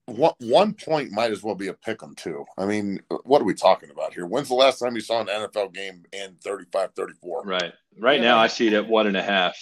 one, 0.07 0.33
one 0.39 0.73
point 0.73 1.12
might 1.12 1.31
as 1.31 1.43
well 1.43 1.55
be 1.55 1.67
a 1.67 1.73
pick 1.73 2.01
'em 2.01 2.15
too. 2.15 2.45
I 2.57 2.65
mean, 2.65 3.01
what 3.23 3.41
are 3.41 3.45
we 3.45 3.53
talking 3.53 3.89
about 3.89 4.13
here? 4.13 4.25
When's 4.25 4.47
the 4.47 4.55
last 4.55 4.79
time 4.79 4.95
you 4.95 5.01
saw 5.01 5.19
an 5.19 5.27
NFL 5.27 5.73
game 5.73 6.03
end 6.13 6.41
35 6.41 6.93
34? 6.95 7.43
Right. 7.43 7.73
Right 7.99 8.19
yeah. 8.19 8.27
now, 8.27 8.38
I 8.38 8.47
see 8.47 8.67
it 8.67 8.73
at 8.73 8.88
one 8.88 9.07
and 9.07 9.17
a 9.17 9.23
half. 9.23 9.57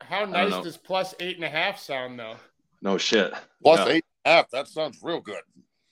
How 0.00 0.24
nice 0.24 0.52
does 0.62 0.76
plus 0.76 1.14
eight 1.18 1.36
and 1.36 1.44
a 1.44 1.48
half 1.48 1.80
sound, 1.80 2.18
though? 2.18 2.36
No 2.80 2.96
shit. 2.96 3.32
Plus 3.62 3.88
eight 3.88 4.04
and 4.24 4.32
a 4.32 4.36
half. 4.36 4.50
That 4.50 4.68
sounds 4.68 4.98
real 5.02 5.20
good. 5.20 5.42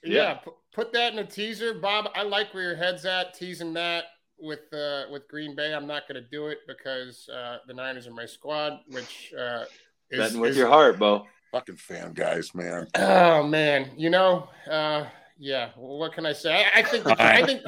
Yeah. 0.02 0.14
yeah. 0.14 0.34
P- 0.34 0.50
put 0.72 0.92
that 0.92 1.12
in 1.12 1.18
a 1.18 1.26
teaser, 1.26 1.74
Bob. 1.74 2.08
I 2.14 2.22
like 2.22 2.54
where 2.54 2.62
your 2.62 2.76
head's 2.76 3.04
at, 3.04 3.34
teasing 3.34 3.72
that 3.74 4.04
with 4.38 4.72
uh, 4.72 5.04
with 5.10 5.28
Green 5.28 5.54
Bay. 5.56 5.74
I'm 5.74 5.86
not 5.86 6.08
going 6.08 6.22
to 6.22 6.28
do 6.30 6.48
it 6.48 6.58
because 6.66 7.28
uh, 7.28 7.58
the 7.66 7.74
Niners 7.74 8.06
are 8.06 8.12
my 8.12 8.26
squad, 8.26 8.80
which 8.88 9.32
uh, 9.38 9.64
is, 10.10 10.18
betting 10.18 10.40
with 10.40 10.50
is, 10.50 10.56
your 10.56 10.68
heart, 10.68 10.98
Bo 10.98 11.26
fucking 11.56 11.76
fan 11.76 12.12
guys, 12.12 12.54
man. 12.54 12.86
Oh 12.94 13.42
man, 13.42 13.90
you 13.96 14.10
know, 14.10 14.48
uh, 14.70 15.06
yeah. 15.38 15.70
what 15.76 16.12
can 16.12 16.26
I 16.26 16.32
say? 16.32 16.54
I, 16.54 16.80
I 16.80 16.82
think 16.82 17.04
the, 17.04 17.16
I 17.18 17.44
think 17.44 17.62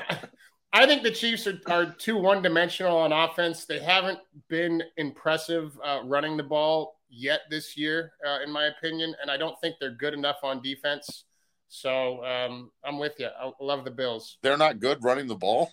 I 0.73 0.87
think 0.87 1.03
the 1.03 1.11
Chiefs 1.11 1.47
are, 1.47 1.59
are 1.67 1.87
too 1.95 2.19
one 2.19 2.43
dimensional 2.43 2.97
on 2.97 3.13
offense. 3.13 3.65
They 3.65 3.79
haven't 3.79 4.19
been 4.49 4.83
impressive 4.97 5.79
uh, 5.85 6.01
running 6.05 6.37
the 6.37 6.43
ball 6.43 6.98
yet 7.09 7.43
this 7.51 7.77
year, 7.77 8.13
uh, 8.27 8.39
in 8.45 8.51
my 8.51 8.67
opinion, 8.67 9.15
and 9.21 9.31
I 9.31 9.37
don't 9.37 9.59
think 9.61 9.77
they're 9.81 9.91
good 9.91 10.15
enough 10.15 10.39
on 10.43 10.63
defense. 10.63 11.25
So 11.69 12.25
um, 12.25 12.71
I'm 12.85 12.99
with 12.99 13.15
you. 13.19 13.29
I 13.29 13.51
love 13.61 13.85
the 13.85 13.91
Bills. 13.91 14.39
They're 14.43 14.57
not 14.57 14.81
good 14.81 15.03
running 15.05 15.27
the 15.27 15.37
ball. 15.37 15.71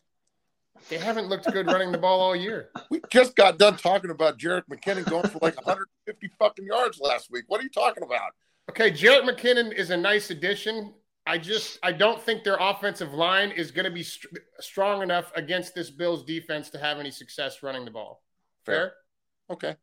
They 0.90 0.98
haven't 0.98 1.28
looked 1.28 1.52
good 1.52 1.68
running 1.68 1.92
the 1.92 1.98
ball 1.98 2.20
all 2.20 2.36
year. 2.36 2.70
We 2.90 3.02
just 3.10 3.36
got 3.36 3.58
done 3.58 3.78
talking 3.78 4.12
about 4.12 4.38
Jerick 4.38 4.64
McKinnon 4.70 5.10
going 5.10 5.28
for 5.28 5.40
like 5.42 5.56
150 5.66 6.30
fucking 6.38 6.66
yards 6.66 7.00
last 7.00 7.32
week. 7.32 7.46
What 7.48 7.60
are 7.62 7.64
you 7.64 7.70
talking 7.70 8.04
about? 8.04 8.32
Okay, 8.70 8.92
Jerick 8.92 9.24
McKinnon 9.24 9.74
is 9.74 9.90
a 9.90 9.98
nice 9.98 10.30
addition. 10.30 10.94
I 11.26 11.38
just 11.38 11.80
I 11.82 11.92
don't 11.92 12.22
think 12.22 12.44
their 12.44 12.58
offensive 12.60 13.14
line 13.14 13.52
is 13.52 13.72
going 13.72 13.86
to 13.86 13.92
be 13.92 14.04
st- 14.04 14.38
strong 14.60 15.02
enough 15.02 15.32
against 15.36 15.74
this 15.74 15.90
Bills 15.90 16.24
defense 16.24 16.70
to 16.72 16.78
have 16.78 17.00
any 17.00 17.12
success 17.12 17.64
running 17.64 17.86
the 17.86 17.92
ball. 17.92 18.22
Fair? 18.66 18.76
Fair? 18.76 18.94
Okay. 19.50 19.76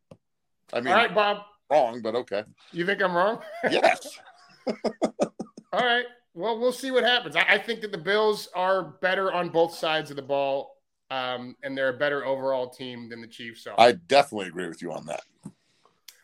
I 0.73 0.81
mean, 0.81 0.87
all 0.87 0.95
right, 0.95 1.13
Bob. 1.13 1.37
Wrong, 1.69 2.01
but 2.01 2.15
okay. 2.15 2.43
You 2.71 2.85
think 2.85 3.01
I'm 3.01 3.15
wrong? 3.15 3.39
Yes. 3.69 4.19
all 4.67 5.79
right. 5.79 6.05
Well, 6.33 6.59
we'll 6.59 6.73
see 6.73 6.91
what 6.91 7.03
happens. 7.03 7.35
I, 7.35 7.45
I 7.47 7.57
think 7.59 7.81
that 7.81 7.91
the 7.91 7.97
Bills 7.97 8.49
are 8.55 8.83
better 8.83 9.31
on 9.31 9.49
both 9.49 9.75
sides 9.75 10.09
of 10.09 10.15
the 10.15 10.23
ball 10.23 10.73
um, 11.13 11.55
and 11.61 11.77
they're 11.77 11.89
a 11.89 11.97
better 11.97 12.25
overall 12.25 12.69
team 12.69 13.07
than 13.07 13.21
the 13.21 13.27
Chiefs 13.27 13.67
are. 13.67 13.79
I 13.79 13.93
definitely 13.93 14.47
agree 14.47 14.67
with 14.67 14.81
you 14.81 14.91
on 14.91 15.05
that. 15.05 15.21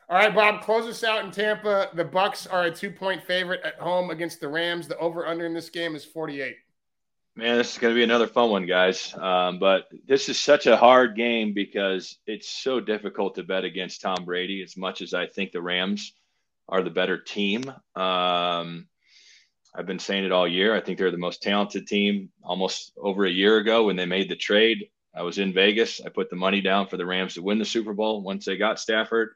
All 0.10 0.18
right, 0.18 0.34
Bob, 0.34 0.64
close 0.64 0.88
us 0.88 1.04
out 1.04 1.24
in 1.24 1.30
Tampa. 1.30 1.90
The 1.94 2.06
Bucs 2.06 2.52
are 2.52 2.64
a 2.64 2.72
two-point 2.72 3.24
favorite 3.24 3.62
at 3.64 3.76
home 3.76 4.10
against 4.10 4.40
the 4.40 4.48
Rams. 4.48 4.88
The 4.88 4.98
over/under 4.98 5.46
in 5.46 5.54
this 5.54 5.70
game 5.70 5.96
is 5.96 6.04
48. 6.04 6.56
Man, 7.40 7.56
this 7.56 7.72
is 7.72 7.78
going 7.78 7.94
to 7.94 7.98
be 7.98 8.04
another 8.04 8.28
fun 8.28 8.50
one, 8.50 8.66
guys. 8.66 9.16
Um, 9.18 9.60
but 9.60 9.88
this 10.06 10.28
is 10.28 10.38
such 10.38 10.68
a 10.68 10.76
hard 10.76 11.16
game 11.16 11.54
because 11.54 12.18
it's 12.28 12.50
so 12.50 12.82
difficult 12.82 13.36
to 13.36 13.44
bet 13.44 13.64
against 13.64 14.02
Tom 14.02 14.26
Brady. 14.26 14.62
As 14.62 14.76
much 14.76 15.02
as 15.02 15.14
I 15.14 15.26
think 15.26 15.54
the 15.54 15.62
Rams 15.62 16.12
are 16.68 16.82
the 16.82 16.90
better 16.90 17.18
team, 17.18 17.70
um, 17.96 18.90
I've 19.74 19.86
been 19.86 20.00
saying 20.00 20.26
it 20.26 20.34
all 20.34 20.50
year. 20.50 20.76
I 20.76 20.82
think 20.82 20.98
they're 20.98 21.12
the 21.12 21.18
most 21.18 21.42
talented 21.42 21.88
team 21.88 22.30
almost 22.44 22.92
over 22.98 23.24
a 23.24 23.32
year 23.32 23.56
ago 23.56 23.86
when 23.86 23.96
they 23.96 24.06
made 24.06 24.28
the 24.28 24.36
trade. 24.36 24.90
I 25.16 25.22
was 25.22 25.38
in 25.38 25.54
Vegas. 25.54 26.02
I 26.06 26.10
put 26.10 26.30
the 26.30 26.36
money 26.36 26.60
down 26.60 26.88
for 26.88 26.98
the 26.98 27.06
Rams 27.06 27.36
to 27.36 27.42
win 27.42 27.58
the 27.58 27.64
Super 27.64 27.94
Bowl 27.94 28.22
once 28.22 28.44
they 28.44 28.58
got 28.58 28.82
Stafford. 28.82 29.30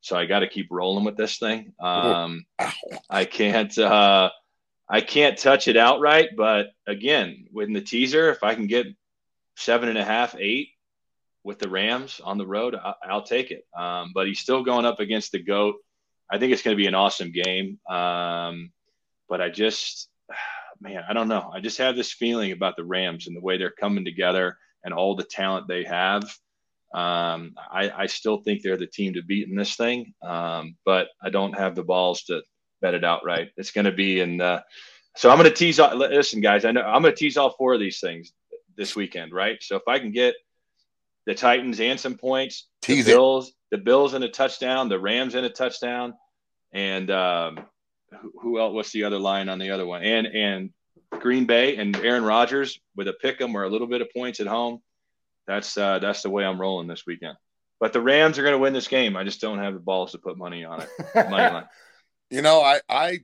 So 0.00 0.16
I 0.16 0.26
got 0.26 0.40
to 0.40 0.48
keep 0.48 0.72
rolling 0.72 1.04
with 1.04 1.16
this 1.16 1.38
thing. 1.38 1.72
Um, 1.78 2.46
I 3.08 3.24
can't, 3.24 3.78
uh, 3.78 4.30
I 4.88 5.00
can't 5.00 5.38
touch 5.38 5.68
it 5.68 5.76
outright, 5.76 6.30
but 6.36 6.68
again, 6.86 7.46
with 7.52 7.72
the 7.72 7.80
teaser, 7.80 8.30
if 8.30 8.42
I 8.42 8.54
can 8.54 8.66
get 8.66 8.86
seven 9.56 9.88
and 9.88 9.98
a 9.98 10.04
half, 10.04 10.36
eight 10.38 10.70
with 11.42 11.58
the 11.58 11.68
Rams 11.68 12.20
on 12.22 12.38
the 12.38 12.46
road, 12.46 12.74
I, 12.74 12.94
will 13.12 13.22
take 13.22 13.50
it. 13.50 13.66
Um, 13.76 14.12
but 14.14 14.26
he's 14.26 14.40
still 14.40 14.62
going 14.62 14.84
up 14.84 15.00
against 15.00 15.32
the 15.32 15.42
goat. 15.42 15.76
I 16.30 16.38
think 16.38 16.52
it's 16.52 16.62
going 16.62 16.76
to 16.76 16.82
be 16.82 16.86
an 16.86 16.94
awesome 16.94 17.32
game. 17.32 17.78
Um, 17.88 18.72
but 19.28 19.40
I 19.40 19.48
just, 19.48 20.08
man, 20.80 21.02
I 21.08 21.12
don't 21.12 21.28
know. 21.28 21.50
I 21.52 21.60
just 21.60 21.78
have 21.78 21.96
this 21.96 22.12
feeling 22.12 22.52
about 22.52 22.76
the 22.76 22.84
Rams 22.84 23.26
and 23.26 23.36
the 23.36 23.40
way 23.40 23.56
they're 23.56 23.70
coming 23.70 24.04
together 24.04 24.58
and 24.84 24.92
all 24.92 25.16
the 25.16 25.24
talent 25.24 25.66
they 25.66 25.84
have. 25.84 26.22
Um, 26.94 27.54
I, 27.56 27.90
I, 27.96 28.06
still 28.06 28.36
think 28.36 28.62
they're 28.62 28.76
the 28.76 28.86
team 28.86 29.14
to 29.14 29.22
beat 29.22 29.48
in 29.48 29.56
this 29.56 29.74
thing, 29.74 30.14
um, 30.22 30.76
but 30.84 31.08
I 31.20 31.28
don't 31.28 31.58
have 31.58 31.74
the 31.74 31.82
balls 31.82 32.22
to 32.24 32.42
bet 32.84 32.92
it 32.92 33.02
outright. 33.02 33.50
It's 33.56 33.70
going 33.70 33.86
to 33.86 33.92
be 33.92 34.20
in 34.20 34.36
the. 34.36 34.62
So 35.16 35.30
I'm 35.30 35.38
going 35.38 35.48
to 35.48 35.56
tease. 35.56 35.80
All, 35.80 35.96
listen, 35.96 36.42
guys, 36.42 36.66
I 36.66 36.72
know 36.72 36.82
I'm 36.82 37.00
going 37.00 37.14
to 37.14 37.18
tease 37.18 37.38
all 37.38 37.54
four 37.56 37.72
of 37.72 37.80
these 37.80 37.98
things 37.98 38.32
this 38.76 38.94
weekend, 38.94 39.32
right? 39.32 39.56
So 39.62 39.76
if 39.76 39.88
I 39.88 39.98
can 39.98 40.12
get 40.12 40.34
the 41.24 41.34
Titans 41.34 41.80
and 41.80 41.98
some 41.98 42.16
points, 42.16 42.66
tease 42.82 43.06
the 43.06 43.12
Bills, 43.12 43.48
it. 43.48 43.54
the 43.70 43.78
Bills 43.78 44.12
in 44.12 44.22
a 44.22 44.28
touchdown, 44.28 44.90
the 44.90 44.98
Rams 44.98 45.34
in 45.34 45.44
a 45.44 45.48
touchdown, 45.48 46.12
and 46.72 47.10
um, 47.10 47.58
who 48.42 48.60
else? 48.60 48.74
What's 48.74 48.92
the 48.92 49.04
other 49.04 49.18
line 49.18 49.48
on 49.48 49.58
the 49.58 49.70
other 49.70 49.86
one? 49.86 50.02
And 50.02 50.26
and 50.26 50.70
Green 51.10 51.46
Bay 51.46 51.76
and 51.76 51.96
Aaron 51.96 52.24
Rodgers 52.24 52.78
with 52.96 53.08
a 53.08 53.14
pick 53.14 53.40
'em 53.40 53.56
or 53.56 53.62
a 53.62 53.70
little 53.70 53.86
bit 53.86 54.02
of 54.02 54.12
points 54.12 54.40
at 54.40 54.46
home. 54.46 54.82
That's 55.46 55.78
uh, 55.78 56.00
that's 56.00 56.22
the 56.22 56.30
way 56.30 56.44
I'm 56.44 56.60
rolling 56.60 56.86
this 56.86 57.06
weekend. 57.06 57.38
But 57.80 57.94
the 57.94 58.02
Rams 58.02 58.38
are 58.38 58.42
going 58.42 58.54
to 58.54 58.58
win 58.58 58.74
this 58.74 58.88
game. 58.88 59.16
I 59.16 59.24
just 59.24 59.40
don't 59.40 59.58
have 59.58 59.72
the 59.72 59.80
balls 59.80 60.12
to 60.12 60.18
put 60.18 60.36
money 60.36 60.64
on 60.64 60.82
it. 60.82 60.88
Money 61.14 61.30
line. 61.30 61.64
You 62.30 62.42
know, 62.42 62.60
I 62.60 62.80
I 62.88 63.20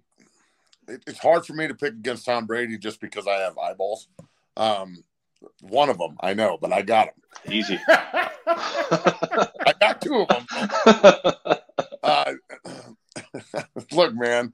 it's 0.88 1.18
hard 1.18 1.46
for 1.46 1.54
me 1.54 1.68
to 1.68 1.74
pick 1.74 1.92
against 1.92 2.26
Tom 2.26 2.46
Brady 2.46 2.78
just 2.78 3.00
because 3.00 3.26
I 3.26 3.36
have 3.36 3.58
eyeballs. 3.58 4.08
Um, 4.56 5.04
one 5.60 5.88
of 5.88 5.98
them, 5.98 6.16
I 6.20 6.34
know, 6.34 6.58
but 6.60 6.72
I 6.72 6.82
got 6.82 7.06
them. 7.06 7.52
Easy. 7.52 7.78
I 7.88 9.74
got 9.80 10.00
two 10.00 10.26
of 10.28 10.28
them. 10.28 11.56
Uh, 12.02 12.32
look, 13.92 14.14
man, 14.14 14.52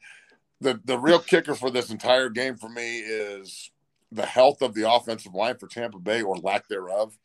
the 0.60 0.80
the 0.84 0.98
real 0.98 1.20
kicker 1.20 1.54
for 1.54 1.70
this 1.70 1.90
entire 1.90 2.28
game 2.28 2.56
for 2.56 2.68
me 2.68 2.98
is 2.98 3.70
the 4.10 4.26
health 4.26 4.62
of 4.62 4.74
the 4.74 4.90
offensive 4.90 5.34
line 5.34 5.56
for 5.56 5.68
Tampa 5.68 5.98
Bay 5.98 6.22
or 6.22 6.36
lack 6.36 6.68
thereof. 6.68 7.16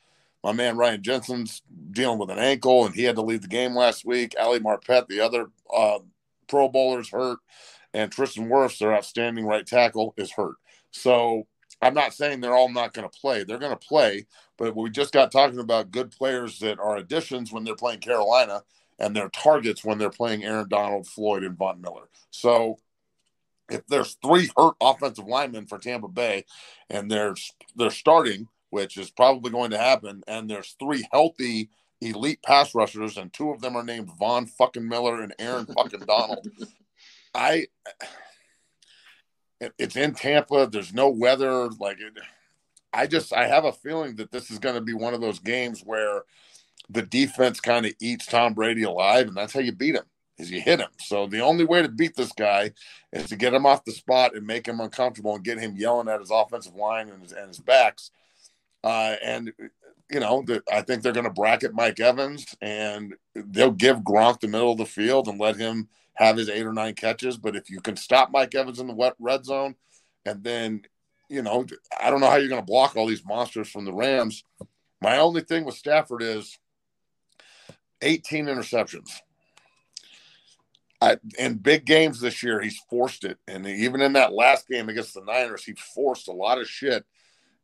My 0.43 0.51
man 0.51 0.77
Ryan 0.77 1.03
Jensen's 1.03 1.61
dealing 1.91 2.19
with 2.19 2.29
an 2.29 2.39
ankle, 2.39 2.85
and 2.85 2.95
he 2.95 3.03
had 3.03 3.15
to 3.15 3.21
leave 3.21 3.41
the 3.41 3.47
game 3.47 3.75
last 3.75 4.05
week. 4.05 4.35
Ali 4.39 4.59
Marpet, 4.59 5.07
the 5.07 5.21
other 5.21 5.47
uh, 5.73 5.99
Pro 6.51 6.69
Bowler's 6.69 7.09
hurt, 7.09 7.39
and 7.93 8.11
Tristan 8.11 8.49
Wirfs, 8.49 8.77
their 8.77 8.93
outstanding 8.93 9.45
right 9.45 9.65
tackle, 9.65 10.13
is 10.17 10.31
hurt. 10.31 10.55
So 10.91 11.47
I'm 11.81 11.93
not 11.93 12.13
saying 12.13 12.41
they're 12.41 12.55
all 12.55 12.69
not 12.69 12.93
going 12.93 13.09
to 13.09 13.19
play. 13.19 13.43
They're 13.43 13.57
going 13.57 13.71
to 13.71 13.87
play, 13.87 14.27
but 14.57 14.75
we 14.75 14.89
just 14.89 15.13
got 15.13 15.31
talking 15.31 15.59
about 15.59 15.91
good 15.91 16.11
players 16.11 16.59
that 16.59 16.77
are 16.77 16.97
additions 16.97 17.51
when 17.51 17.63
they're 17.63 17.75
playing 17.75 18.01
Carolina 18.01 18.63
and 18.99 19.15
their 19.15 19.29
targets 19.29 19.83
when 19.83 19.97
they're 19.97 20.11
playing 20.11 20.43
Aaron 20.43 20.67
Donald, 20.69 21.07
Floyd, 21.07 21.43
and 21.43 21.57
Von 21.57 21.81
Miller. 21.81 22.09
So 22.29 22.77
if 23.69 23.87
there's 23.87 24.17
three 24.23 24.49
hurt 24.57 24.75
offensive 24.81 25.25
linemen 25.25 25.65
for 25.65 25.79
Tampa 25.79 26.09
Bay 26.09 26.45
and 26.89 27.09
there's 27.09 27.53
they're 27.75 27.89
starting, 27.89 28.47
which 28.69 28.97
is 28.97 29.09
probably 29.09 29.51
going 29.51 29.71
to 29.71 29.77
happen, 29.77 30.21
and 30.27 30.49
there's 30.49 30.75
three 30.79 31.07
healthy 31.11 31.69
elite 32.01 32.41
pass 32.43 32.73
rushers, 32.75 33.17
and 33.17 33.31
two 33.31 33.51
of 33.51 33.61
them 33.61 33.75
are 33.75 33.83
named 33.83 34.11
Von 34.17 34.45
fucking 34.45 34.87
Miller 34.87 35.21
and 35.21 35.33
Aaron 35.39 35.65
fucking 35.65 36.01
Donald. 36.01 36.47
I 37.35 37.67
it's 39.77 39.95
in 39.95 40.13
Tampa. 40.13 40.67
There's 40.67 40.93
no 40.93 41.09
weather. 41.09 41.69
Like 41.69 41.99
it, 41.99 42.17
I 42.91 43.07
just 43.07 43.33
I 43.33 43.47
have 43.47 43.65
a 43.65 43.71
feeling 43.71 44.15
that 44.15 44.31
this 44.31 44.51
is 44.51 44.59
going 44.59 44.75
to 44.75 44.81
be 44.81 44.93
one 44.93 45.13
of 45.13 45.21
those 45.21 45.39
games 45.39 45.81
where 45.81 46.23
the 46.89 47.03
defense 47.03 47.59
kind 47.59 47.85
of 47.85 47.93
eats 48.01 48.25
Tom 48.25 48.53
Brady 48.53 48.83
alive, 48.83 49.27
and 49.27 49.37
that's 49.37 49.53
how 49.53 49.59
you 49.59 49.71
beat 49.71 49.95
him 49.95 50.03
is 50.37 50.51
you 50.51 50.59
hit 50.59 50.79
him. 50.79 50.89
So 50.99 51.27
the 51.27 51.41
only 51.41 51.65
way 51.65 51.81
to 51.81 51.87
beat 51.87 52.15
this 52.15 52.31
guy 52.31 52.71
is 53.13 53.29
to 53.29 53.35
get 53.35 53.53
him 53.53 53.65
off 53.65 53.85
the 53.85 53.91
spot 53.91 54.35
and 54.35 54.45
make 54.45 54.67
him 54.67 54.79
uncomfortable 54.79 55.35
and 55.35 55.43
get 55.43 55.59
him 55.59 55.75
yelling 55.77 56.07
at 56.07 56.19
his 56.19 56.31
offensive 56.31 56.75
line 56.75 57.09
and 57.09 57.21
his, 57.21 57.31
and 57.31 57.47
his 57.47 57.59
backs. 57.59 58.11
Uh, 58.83 59.15
and 59.23 59.53
you 60.11 60.19
know, 60.19 60.43
I 60.71 60.81
think 60.81 61.01
they're 61.01 61.13
going 61.13 61.25
to 61.25 61.31
bracket 61.31 61.73
Mike 61.73 61.99
Evans 61.99 62.45
and 62.61 63.15
they'll 63.33 63.71
give 63.71 63.97
Gronk 63.97 64.41
the 64.41 64.47
middle 64.47 64.71
of 64.71 64.77
the 64.77 64.85
field 64.85 65.27
and 65.27 65.39
let 65.39 65.55
him 65.55 65.87
have 66.15 66.37
his 66.37 66.49
eight 66.49 66.65
or 66.65 66.73
nine 66.73 66.95
catches. 66.95 67.37
But 67.37 67.55
if 67.55 67.69
you 67.69 67.79
can 67.79 67.95
stop 67.95 68.29
Mike 68.31 68.53
Evans 68.53 68.79
in 68.79 68.87
the 68.87 68.93
wet 68.93 69.13
red 69.19 69.45
zone, 69.45 69.75
and 70.25 70.43
then, 70.43 70.81
you 71.29 71.41
know, 71.41 71.65
I 71.99 72.09
don't 72.09 72.19
know 72.19 72.29
how 72.29 72.35
you're 72.35 72.49
going 72.49 72.61
to 72.61 72.65
block 72.65 72.95
all 72.95 73.07
these 73.07 73.25
monsters 73.25 73.69
from 73.69 73.85
the 73.85 73.93
Rams. 73.93 74.43
My 75.01 75.17
only 75.17 75.41
thing 75.41 75.63
with 75.63 75.75
Stafford 75.75 76.21
is 76.21 76.59
18 78.01 78.45
interceptions. 78.45 79.09
I, 81.01 81.17
in 81.39 81.55
big 81.55 81.85
games 81.85 82.19
this 82.19 82.43
year, 82.43 82.61
he's 82.61 82.79
forced 82.87 83.23
it, 83.23 83.39
and 83.47 83.65
even 83.65 84.01
in 84.01 84.13
that 84.13 84.33
last 84.33 84.67
game 84.67 84.87
against 84.87 85.15
the 85.15 85.23
Niners, 85.23 85.63
he 85.63 85.73
forced 85.73 86.27
a 86.27 86.31
lot 86.31 86.59
of 86.59 86.67
shit, 86.67 87.03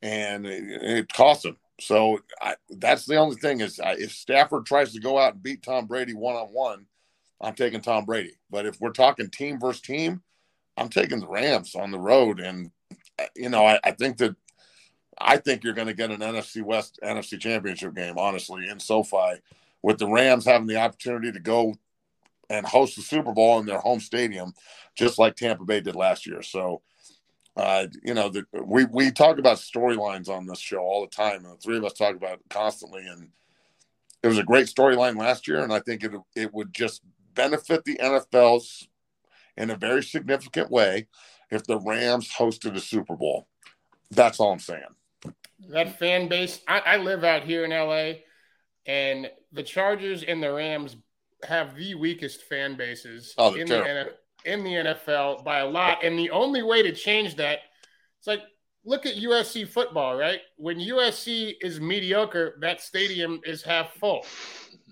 and 0.02 0.48
it, 0.48 0.64
it 0.82 1.14
cost 1.14 1.46
him. 1.46 1.58
So 1.80 2.20
I, 2.42 2.56
that's 2.70 3.06
the 3.06 3.18
only 3.18 3.36
thing 3.36 3.62
is 3.62 3.80
I, 3.80 3.94
if 3.94 4.12
Stafford 4.12 4.66
tries 4.66 4.94
to 4.94 5.00
go 5.00 5.18
out 5.18 5.34
and 5.34 5.44
beat 5.44 5.64
Tom 5.64 5.86
Brady 5.86 6.14
one 6.14 6.36
on 6.36 6.48
one, 6.48 6.86
I'm 7.40 7.54
taking 7.54 7.82
Tom 7.82 8.06
Brady. 8.06 8.34
But 8.50 8.66
if 8.66 8.80
we're 8.82 8.92
talking 8.92 9.30
team 9.30 9.60
versus 9.60 9.82
team, 9.82 10.22
I'm 10.76 10.90
taking 10.90 11.20
the 11.20 11.28
Rams 11.28 11.76
on 11.76 11.92
the 11.92 12.00
road, 12.00 12.40
and 12.40 12.72
uh, 13.20 13.26
you 13.36 13.50
know 13.50 13.66
I, 13.66 13.80
I 13.84 13.92
think 13.92 14.18
that 14.18 14.36
I 15.20 15.38
think 15.38 15.64
you're 15.64 15.74
going 15.74 15.88
to 15.88 15.94
get 15.94 16.12
an 16.12 16.20
NFC 16.20 16.64
West 16.64 17.00
NFC 17.04 17.40
Championship 17.40 17.96
game, 17.96 18.18
honestly, 18.18 18.68
in 18.68 18.80
SoFi, 18.80 19.42
with 19.82 19.98
the 19.98 20.08
Rams 20.08 20.46
having 20.46 20.68
the 20.68 20.78
opportunity 20.78 21.32
to 21.32 21.40
go 21.40 21.76
and 22.50 22.66
host 22.66 22.96
the 22.96 23.02
Super 23.02 23.34
Bowl 23.34 23.60
in 23.60 23.66
their 23.66 23.80
home 23.80 24.00
stadium, 24.00 24.54
just 24.96 25.20
like 25.20 25.36
Tampa 25.36 25.66
Bay 25.66 25.82
did 25.82 25.96
last 25.96 26.26
year. 26.26 26.42
So 26.42 26.82
uh, 27.58 27.88
you 28.04 28.14
know, 28.14 28.30
the, 28.30 28.46
we 28.64 28.86
we 28.86 29.12
talk 29.12 29.40
about 29.40 29.58
storylines 29.58 30.30
on 30.30 30.46
this 30.46 30.60
show 30.60 30.78
all 30.78 31.02
the 31.02 31.16
time, 31.16 31.44
and 31.44 31.54
the 31.54 31.58
three 31.58 31.78
of 31.78 31.84
us 31.84 31.94
talk 31.94 32.16
about 32.16 32.34
it 32.34 32.42
constantly. 32.50 33.06
And 33.08 33.30
it 34.22 34.28
was 34.28 34.38
a 34.38 34.44
great 34.44 34.68
storyline 34.68 35.18
last 35.18 35.48
year, 35.48 35.64
and 35.64 35.74
I 35.74 35.80
think 35.80 36.04
it 36.04 36.12
it 36.36 36.54
would 36.54 36.72
just 36.72 37.02
benefit 37.34 37.84
the 37.84 37.98
NFL's 37.98 38.88
in 39.58 39.72
a 39.72 39.76
very 39.76 40.04
significant 40.04 40.70
way 40.70 41.08
if 41.50 41.66
the 41.66 41.80
Rams 41.80 42.32
hosted 42.32 42.76
a 42.76 42.80
Super 42.80 43.16
Bowl. 43.16 43.48
That's 44.12 44.40
all 44.40 44.52
I'm 44.52 44.60
saying. 44.60 44.84
That 45.70 45.98
fan 45.98 46.28
base. 46.28 46.62
I, 46.68 46.80
I 46.80 46.98
live 46.98 47.24
out 47.24 47.44
here 47.44 47.66
in 47.66 47.72
LA, 47.72 48.22
and 48.86 49.32
the 49.52 49.64
Chargers 49.64 50.22
and 50.22 50.44
the 50.44 50.54
Rams 50.54 50.96
have 51.44 51.76
the 51.76 51.96
weakest 51.96 52.44
fan 52.44 52.78
bases 52.78 53.34
oh, 53.40 53.56
in 53.56 53.66
terrible. 53.66 53.88
the 53.88 54.12
NFL 54.12 54.14
in 54.48 54.64
the 54.64 54.72
NFL 54.72 55.44
by 55.44 55.60
a 55.60 55.68
lot. 55.68 56.04
And 56.04 56.18
the 56.18 56.32
only 56.32 56.64
way 56.64 56.82
to 56.82 56.92
change 56.92 57.36
that, 57.36 57.60
it's 58.18 58.28
like 58.28 58.42
look 58.88 59.06
at 59.06 59.16
USC 59.16 59.68
football, 59.68 60.16
right? 60.16 60.40
When 60.56 60.80
USC 60.80 61.56
is 61.62 61.80
mediocre, 61.80 62.58
that 62.62 62.82
stadium 62.82 63.42
is 63.44 63.62
half 63.62 63.94
full. 63.96 64.26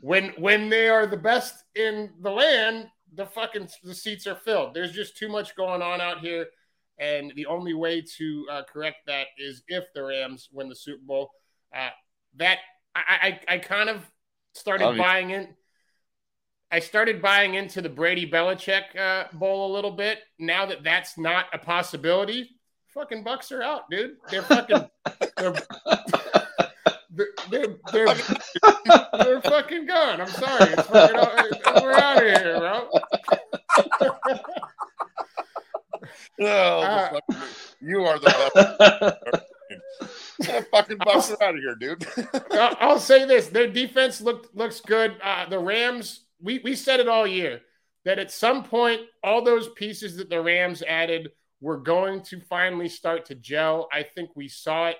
When 0.01 0.33
when 0.37 0.69
they 0.69 0.89
are 0.89 1.07
the 1.07 1.17
best 1.17 1.63
in 1.75 2.11
the 2.21 2.29
land, 2.29 2.89
the 3.13 3.25
fucking 3.25 3.69
the 3.83 3.95
seats 3.95 4.27
are 4.27 4.35
filled. 4.35 4.73
There's 4.73 4.91
just 4.91 5.17
too 5.17 5.29
much 5.29 5.55
going 5.55 5.81
on 5.81 6.01
out 6.01 6.19
here, 6.19 6.45
and 6.99 7.31
the 7.35 7.45
only 7.45 7.73
way 7.73 8.03
to 8.17 8.45
uh, 8.51 8.61
correct 8.71 9.07
that 9.07 9.27
is 9.37 9.63
if 9.67 9.85
the 9.95 10.03
Rams 10.03 10.49
win 10.51 10.69
the 10.69 10.75
Super 10.75 11.03
Bowl. 11.03 11.31
Uh, 11.75 11.89
that 12.35 12.59
I, 12.93 13.39
I 13.47 13.55
I 13.55 13.57
kind 13.59 13.89
of 13.89 14.05
started 14.53 14.97
buying 14.97 15.31
in. 15.31 15.55
I 16.71 16.79
started 16.79 17.21
buying 17.21 17.55
into 17.55 17.81
the 17.81 17.89
Brady 17.89 18.29
Belichick 18.29 18.95
uh, 18.97 19.25
bowl 19.33 19.71
a 19.71 19.73
little 19.73 19.91
bit. 19.91 20.19
Now 20.39 20.65
that 20.65 20.83
that's 20.83 21.17
not 21.17 21.45
a 21.53 21.57
possibility, 21.57 22.57
fucking 22.87 23.23
Bucs 23.23 23.51
are 23.51 23.61
out, 23.61 23.89
dude. 23.89 24.17
They're 24.29 24.41
fucking 24.41 24.89
they're, 25.37 25.53
they're, 27.49 27.77
they're, 27.91 28.15
they're, 29.13 29.41
fucking 29.41 29.85
gone. 29.85 30.21
I'm 30.21 30.27
sorry. 30.27 30.73
It's 30.73 30.87
fucking, 30.87 31.83
we're 31.83 31.93
out 31.93 32.17
of 32.17 32.23
here, 32.23 32.57
bro. 32.59 32.89
no, 36.39 36.47
uh, 36.47 37.19
you 37.81 38.03
are 38.03 38.19
the 38.19 39.21
best. 39.21 39.45
fucking 40.71 40.97
Bucs 40.97 41.31
are 41.31 41.43
out 41.43 41.55
of 41.55 41.61
here, 41.61 41.75
dude. 41.75 42.05
I'll 42.51 42.99
say 42.99 43.25
this: 43.25 43.47
their 43.49 43.67
defense 43.67 44.19
looked 44.21 44.55
looks 44.55 44.81
good. 44.81 45.15
Uh, 45.23 45.47
the 45.47 45.59
Rams 45.59 46.24
we, 46.45 46.59
we 46.59 46.75
said 46.75 46.99
it 46.99 47.07
all 47.07 47.25
year 47.25 47.61
that 48.05 48.19
at 48.19 48.31
some 48.31 48.63
point, 48.63 49.01
all 49.23 49.43
those 49.43 49.69
pieces 49.69 50.15
that 50.17 50.29
the 50.29 50.41
Rams 50.41 50.83
added 50.87 51.31
were 51.59 51.77
going 51.77 52.21
to 52.21 52.39
finally 52.39 52.87
start 52.87 53.25
to 53.25 53.35
gel. 53.35 53.89
I 53.91 54.03
think 54.03 54.29
we 54.35 54.47
saw 54.47 54.89
it. 54.89 54.97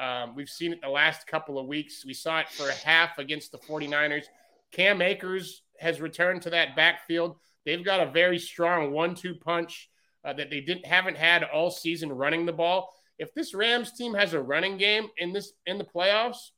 Um, 0.00 0.34
we've 0.34 0.48
seen 0.48 0.72
it 0.72 0.80
the 0.80 0.88
last 0.88 1.26
couple 1.26 1.58
of 1.58 1.66
weeks. 1.66 2.06
We 2.06 2.14
saw 2.14 2.40
it 2.40 2.48
for 2.48 2.68
a 2.68 2.74
half 2.74 3.18
against 3.18 3.52
the 3.52 3.58
49ers. 3.58 4.24
Cam 4.72 5.02
Akers 5.02 5.62
has 5.78 6.00
returned 6.00 6.42
to 6.42 6.50
that 6.50 6.74
backfield. 6.74 7.36
They've 7.66 7.84
got 7.84 8.00
a 8.00 8.10
very 8.10 8.38
strong 8.38 8.92
one-two 8.92 9.34
punch 9.34 9.90
uh, 10.24 10.32
that 10.32 10.50
they 10.50 10.60
didn't 10.60 10.86
haven't 10.86 11.16
had 11.16 11.44
all 11.44 11.70
season 11.70 12.10
running 12.10 12.46
the 12.46 12.52
ball. 12.52 12.94
If 13.18 13.34
this 13.34 13.52
Rams 13.54 13.92
team 13.92 14.14
has 14.14 14.32
a 14.32 14.40
running 14.40 14.78
game 14.78 15.08
in 15.18 15.32
this 15.32 15.52
in 15.66 15.76
the 15.76 15.84
playoffs, 15.84 16.50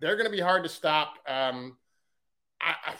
they're 0.00 0.16
going 0.16 0.30
to 0.30 0.36
be 0.36 0.40
hard 0.40 0.64
to 0.64 0.68
stop. 0.68 1.14
Um, 1.26 1.78
I, 2.60 2.74
I, 2.86 2.94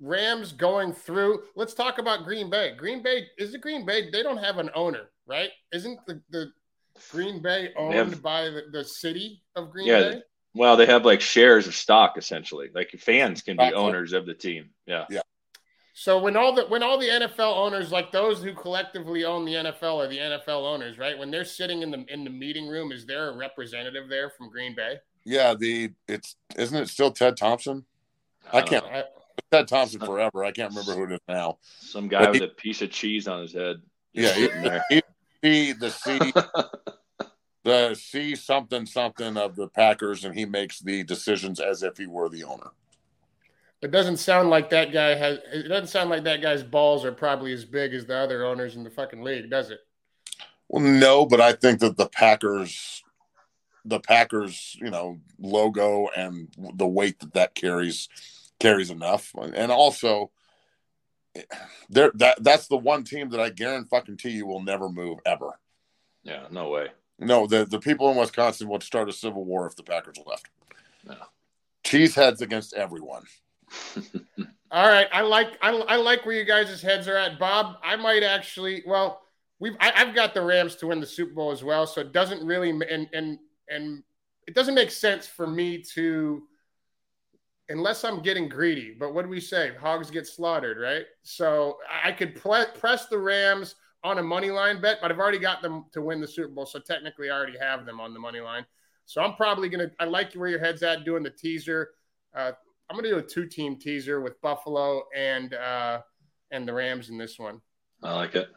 Rams 0.00 0.52
going 0.52 0.92
through. 0.92 1.42
Let's 1.56 1.74
talk 1.74 1.98
about 1.98 2.24
Green 2.24 2.50
Bay. 2.50 2.74
Green 2.76 3.02
Bay 3.02 3.26
is 3.38 3.54
it 3.54 3.60
Green 3.60 3.84
Bay? 3.84 4.10
They 4.10 4.22
don't 4.22 4.38
have 4.38 4.58
an 4.58 4.70
owner, 4.74 5.10
right? 5.26 5.50
Isn't 5.72 5.98
the, 6.06 6.20
the 6.30 6.52
Green 7.10 7.42
Bay 7.42 7.70
owned 7.76 7.94
have, 7.94 8.22
by 8.22 8.44
the, 8.44 8.62
the, 8.72 8.84
city 8.84 9.42
of 9.56 9.70
Green 9.70 9.86
yeah, 9.86 10.00
Bay? 10.00 10.22
Well, 10.54 10.76
they 10.76 10.86
have 10.86 11.04
like 11.04 11.20
shares 11.20 11.66
of 11.66 11.74
stock 11.74 12.16
essentially. 12.16 12.68
Like 12.74 12.90
fans 12.98 13.42
can 13.42 13.56
be 13.56 13.72
owners 13.74 14.12
of 14.12 14.26
the 14.26 14.34
team. 14.34 14.70
Yeah. 14.86 15.06
Yeah. 15.10 15.20
So 15.94 16.20
when 16.20 16.36
all 16.36 16.54
the 16.54 16.64
when 16.66 16.84
all 16.84 16.96
the 16.96 17.08
NFL 17.08 17.56
owners, 17.56 17.90
like 17.90 18.12
those 18.12 18.40
who 18.40 18.54
collectively 18.54 19.24
own 19.24 19.44
the 19.44 19.54
NFL, 19.54 19.96
are 19.96 20.06
the 20.06 20.18
NFL 20.18 20.64
owners, 20.64 20.96
right? 20.96 21.18
When 21.18 21.32
they're 21.32 21.44
sitting 21.44 21.82
in 21.82 21.90
the 21.90 22.04
in 22.08 22.22
the 22.22 22.30
meeting 22.30 22.68
room, 22.68 22.92
is 22.92 23.04
there 23.04 23.30
a 23.30 23.36
representative 23.36 24.08
there 24.08 24.30
from 24.30 24.48
Green 24.48 24.76
Bay? 24.76 24.98
Yeah, 25.24 25.54
the 25.54 25.90
it's 26.06 26.36
isn't 26.56 26.76
it 26.78 26.88
still 26.88 27.10
Ted 27.10 27.36
Thompson? 27.36 27.84
I 28.52 28.62
can't. 28.62 28.84
I, 28.84 29.04
Ted 29.50 29.68
Thompson 29.68 30.00
forever. 30.00 30.44
I 30.44 30.50
can't 30.50 30.70
remember 30.70 30.94
who 30.94 31.04
it 31.04 31.12
is 31.12 31.20
now. 31.28 31.58
Some 31.80 32.08
guy 32.08 32.20
but 32.20 32.32
with 32.32 32.40
he, 32.40 32.46
a 32.46 32.50
piece 32.50 32.82
of 32.82 32.90
cheese 32.90 33.28
on 33.28 33.42
his 33.42 33.52
head. 33.52 33.76
Yeah, 34.12 34.82
he, 34.88 35.02
he, 35.42 35.72
the 35.72 35.90
C, 35.90 36.18
the 37.64 37.94
C 37.94 38.34
something 38.34 38.84
something 38.84 39.36
of 39.36 39.56
the 39.56 39.68
Packers, 39.68 40.24
and 40.24 40.34
he 40.34 40.44
makes 40.44 40.80
the 40.80 41.04
decisions 41.04 41.60
as 41.60 41.82
if 41.82 41.96
he 41.96 42.06
were 42.06 42.28
the 42.28 42.44
owner. 42.44 42.70
It 43.80 43.92
doesn't 43.92 44.16
sound 44.16 44.50
like 44.50 44.70
that 44.70 44.92
guy 44.92 45.14
has. 45.14 45.38
It 45.52 45.68
doesn't 45.68 45.88
sound 45.88 46.10
like 46.10 46.24
that 46.24 46.42
guy's 46.42 46.62
balls 46.62 47.04
are 47.04 47.12
probably 47.12 47.52
as 47.52 47.64
big 47.64 47.94
as 47.94 48.06
the 48.06 48.16
other 48.16 48.44
owners 48.44 48.76
in 48.76 48.82
the 48.82 48.90
fucking 48.90 49.22
league, 49.22 49.50
does 49.50 49.70
it? 49.70 49.80
Well, 50.68 50.82
no, 50.82 51.24
but 51.24 51.40
I 51.40 51.52
think 51.52 51.80
that 51.80 51.96
the 51.96 52.08
Packers 52.08 53.02
the 53.88 54.00
Packers, 54.00 54.76
you 54.80 54.90
know, 54.90 55.18
logo 55.38 56.08
and 56.14 56.48
the 56.74 56.86
weight 56.86 57.18
that 57.20 57.32
that 57.34 57.54
carries 57.54 58.08
carries 58.60 58.90
enough. 58.90 59.32
And 59.34 59.70
also, 59.72 60.30
there 61.88 62.10
that 62.14 62.42
that's 62.42 62.68
the 62.68 62.76
one 62.76 63.04
team 63.04 63.30
that 63.30 63.40
I 63.40 63.50
guarantee 63.50 64.30
you 64.30 64.46
will 64.46 64.62
never 64.62 64.88
move 64.88 65.18
ever. 65.24 65.58
Yeah, 66.22 66.46
no 66.50 66.70
way. 66.70 66.88
No, 67.18 67.46
the 67.46 67.64
the 67.64 67.80
people 67.80 68.10
in 68.10 68.16
Wisconsin 68.16 68.68
would 68.68 68.82
start 68.82 69.08
a 69.08 69.12
civil 69.12 69.44
war 69.44 69.66
if 69.66 69.76
the 69.76 69.82
Packers 69.82 70.18
left. 70.26 70.48
No. 71.06 71.16
Cheeseheads 71.84 72.40
against 72.40 72.74
everyone. 72.74 73.24
All 74.70 74.88
right, 74.88 75.08
I 75.12 75.22
like 75.22 75.58
I, 75.62 75.70
I 75.70 75.96
like 75.96 76.26
where 76.26 76.34
you 76.34 76.44
guys' 76.44 76.82
heads 76.82 77.08
are 77.08 77.16
at, 77.16 77.38
Bob. 77.38 77.76
I 77.82 77.96
might 77.96 78.22
actually 78.22 78.82
well. 78.86 79.22
We've 79.60 79.76
I, 79.80 79.90
have 79.90 80.14
got 80.14 80.34
the 80.34 80.42
Rams 80.42 80.76
to 80.76 80.86
win 80.86 81.00
the 81.00 81.06
Super 81.06 81.34
Bowl 81.34 81.50
as 81.50 81.64
well, 81.64 81.84
so 81.84 82.00
it 82.00 82.12
doesn't 82.12 82.46
really 82.46 82.70
and 82.70 83.08
and 83.12 83.38
and 83.68 84.02
it 84.46 84.54
doesn't 84.54 84.74
make 84.74 84.92
sense 84.92 85.26
for 85.26 85.48
me 85.48 85.82
to 85.94 86.44
unless 87.68 88.04
I'm 88.04 88.22
getting 88.22 88.48
greedy. 88.48 88.94
But 88.98 89.14
what 89.14 89.22
do 89.22 89.28
we 89.28 89.40
say? 89.40 89.72
Hogs 89.80 90.10
get 90.10 90.26
slaughtered, 90.26 90.78
right? 90.78 91.04
So 91.22 91.78
I 92.04 92.12
could 92.12 92.34
press 92.34 93.06
the 93.06 93.18
Rams 93.18 93.74
on 94.04 94.18
a 94.18 94.22
money 94.22 94.50
line 94.50 94.80
bet, 94.80 94.98
but 95.02 95.10
I've 95.10 95.18
already 95.18 95.38
got 95.38 95.62
them 95.62 95.86
to 95.92 96.02
win 96.02 96.20
the 96.20 96.28
Super 96.28 96.48
Bowl. 96.48 96.66
So 96.66 96.78
technically, 96.78 97.30
I 97.30 97.36
already 97.36 97.58
have 97.58 97.84
them 97.84 98.00
on 98.00 98.14
the 98.14 98.20
money 98.20 98.40
line. 98.40 98.64
So 99.06 99.22
I'm 99.22 99.34
probably 99.34 99.68
gonna. 99.68 99.90
I 99.98 100.04
like 100.04 100.34
where 100.34 100.48
your 100.48 100.60
head's 100.60 100.82
at 100.82 101.04
doing 101.04 101.22
the 101.22 101.30
teaser. 101.30 101.90
Uh, 102.34 102.52
I'm 102.88 102.96
gonna 102.96 103.08
do 103.08 103.18
a 103.18 103.22
two 103.22 103.46
team 103.46 103.76
teaser 103.76 104.20
with 104.20 104.40
Buffalo 104.42 105.02
and 105.16 105.54
uh, 105.54 106.00
and 106.50 106.68
the 106.68 106.74
Rams 106.74 107.08
in 107.08 107.16
this 107.16 107.38
one. 107.38 107.60
I 108.02 108.14
like 108.14 108.34
it. 108.34 108.48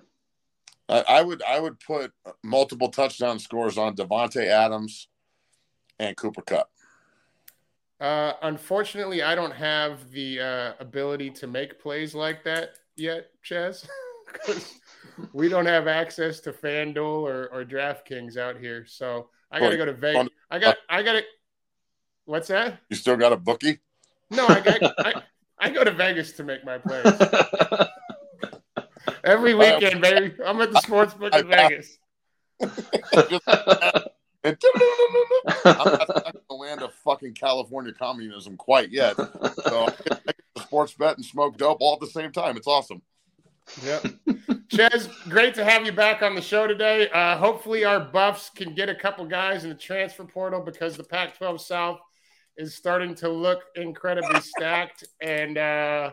I 0.90 1.22
would 1.22 1.42
I 1.44 1.60
would 1.60 1.80
put 1.80 2.12
multiple 2.44 2.90
touchdown 2.90 3.40
scores 3.40 3.78
on 3.78 3.96
Davante 3.96 4.46
Adams 4.46 5.08
and 6.00 6.18
Cooper 6.18 6.42
Kupp. 6.42 6.70
Uh, 8.02 8.34
unfortunately, 8.42 9.22
I 9.22 9.36
don't 9.36 9.54
have 9.54 10.12
the 10.12 10.40
uh, 10.40 10.74
ability 10.80 11.30
to 11.32 11.48
make 11.48 11.80
plays 11.80 12.16
like 12.16 12.44
that 12.46 12.72
yet, 12.96 13.28
Ches. 13.44 13.88
we 15.34 15.48
don't 15.48 15.68
have 15.68 15.88
access 15.88 16.40
to 16.42 16.52
FanDuel 16.52 17.22
or, 17.22 17.48
or 17.54 17.64
DraftKings 17.64 18.38
out 18.38 18.58
here. 18.58 18.86
So 18.88 19.30
I 19.52 19.60
got 19.60 19.70
to 19.70 19.78
go 19.78 19.86
to 19.86 19.94
Vegas. 19.94 20.30
I 20.50 20.58
got 20.58 20.78
I 20.90 21.04
got 21.04 21.14
to 21.14 21.22
What's 22.26 22.48
that? 22.48 22.80
You 22.90 22.96
still 22.96 23.18
got 23.18 23.34
a 23.34 23.38
bookie? 23.38 23.80
No, 24.30 24.46
I, 24.48 24.64
I, 24.66 24.92
I, 24.98 25.14
I 25.60 25.70
go 25.70 25.84
to 25.84 25.92
Vegas 25.92 26.32
to 26.34 26.44
make 26.44 26.64
my 26.64 26.78
plays. 26.78 27.06
Every 29.24 29.54
weekend, 29.54 30.02
baby. 30.02 30.34
I'm 30.46 30.62
at 30.62 30.72
the 30.72 30.80
sports 30.82 31.14
book 31.14 31.36
in 31.36 31.48
Vegas. 31.48 31.98
I'm 34.44 34.58
not 35.66 36.36
in 36.36 36.42
the 36.50 36.56
land 36.56 36.82
of 36.82 36.94
fucking 37.04 37.34
California 37.34 37.94
communism 37.94 38.58
quite 38.58 38.92
yet. 38.92 39.16
So 39.16 39.86
I 39.86 39.94
get 40.08 40.24
the 40.56 40.62
sports 40.62 40.94
bet 40.94 41.18
and 41.18 41.26
smoke 41.26 41.58
dope 41.58 41.78
all 41.80 41.94
at 41.94 42.00
the 42.00 42.08
same 42.08 42.32
time. 42.32 42.58
It's 42.58 42.68
awesome. 42.68 43.02
Yep. 43.84 44.06
Ches, 44.70 45.08
great 45.30 45.54
to 45.56 45.64
have 45.64 45.86
you 45.86 45.92
back 45.92 46.22
on 46.22 46.36
the 46.36 46.42
show 46.42 46.66
today. 46.66 47.10
Uh, 47.10 47.38
hopefully, 47.38 47.86
our 47.86 48.00
Buffs 48.00 48.50
can 48.50 48.74
get 48.74 48.90
a 48.90 48.96
couple 48.96 49.26
guys 49.26 49.64
in 49.64 49.70
the 49.70 49.76
transfer 49.76 50.24
portal 50.24 50.62
because 50.62 50.98
the 50.98 51.04
Pac 51.04 51.38
12 51.38 51.62
South 51.62 52.00
is 52.58 52.76
starting 52.76 53.16
to 53.16 53.30
look 53.30 53.60
incredibly 53.76 54.40
stacked. 54.42 55.04
And 55.22 55.58
uh, 55.58 56.12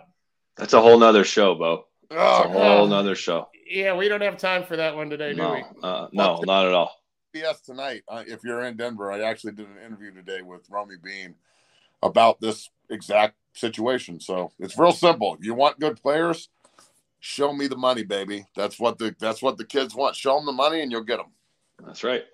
that's 0.57 0.73
a 0.75 0.81
whole 0.81 0.99
nother 0.99 1.25
show, 1.25 1.55
Bo. 1.55 1.87
Oh, 2.11 2.43
a 2.43 2.49
whole 2.49 2.87
nother 2.87 3.15
show. 3.15 3.49
Yeah, 3.71 3.95
we 3.95 4.09
don't 4.09 4.23
have 4.23 4.39
time 4.39 4.65
for 4.65 4.77
that 4.77 4.97
one 4.97 5.11
today, 5.11 5.35
no, 5.35 5.49
do 5.49 5.55
we? 5.55 5.65
Uh, 5.83 6.09
no, 6.13 6.41
not 6.45 6.67
at 6.67 6.73
all. 6.73 6.98
Yes, 7.35 7.61
tonight. 7.61 8.03
Uh, 8.09 8.25
if 8.27 8.43
you're 8.43 8.63
in 8.63 8.77
Denver, 8.77 9.13
I 9.13 9.21
actually 9.21 9.53
did 9.53 9.67
an 9.69 9.79
interview 9.85 10.13
today 10.13 10.43
with 10.43 10.69
Romi 10.71 10.97
Bean 11.03 11.35
about 12.03 12.41
this 12.41 12.71
exact 12.89 13.37
situation. 13.53 14.19
So 14.21 14.51
it's 14.59 14.79
real 14.79 14.93
simple. 14.93 15.35
If 15.35 15.45
you 15.45 15.55
want 15.55 15.79
good 15.79 16.01
players, 16.01 16.49
show 17.21 17.53
me 17.53 17.67
the 17.67 17.77
money, 17.77 18.03
baby. 18.03 18.47
That's 18.57 18.81
what 18.81 18.99
the 18.99 19.15
that's 19.19 19.43
what 19.43 19.59
the 19.59 19.65
kids 19.65 19.95
want. 19.95 20.17
Show 20.17 20.37
them 20.37 20.47
the 20.47 20.53
money, 20.53 20.81
and 20.81 20.91
you'll 20.91 21.03
get 21.03 21.19
them. 21.19 21.33
That's 21.85 22.03
right. 22.03 22.25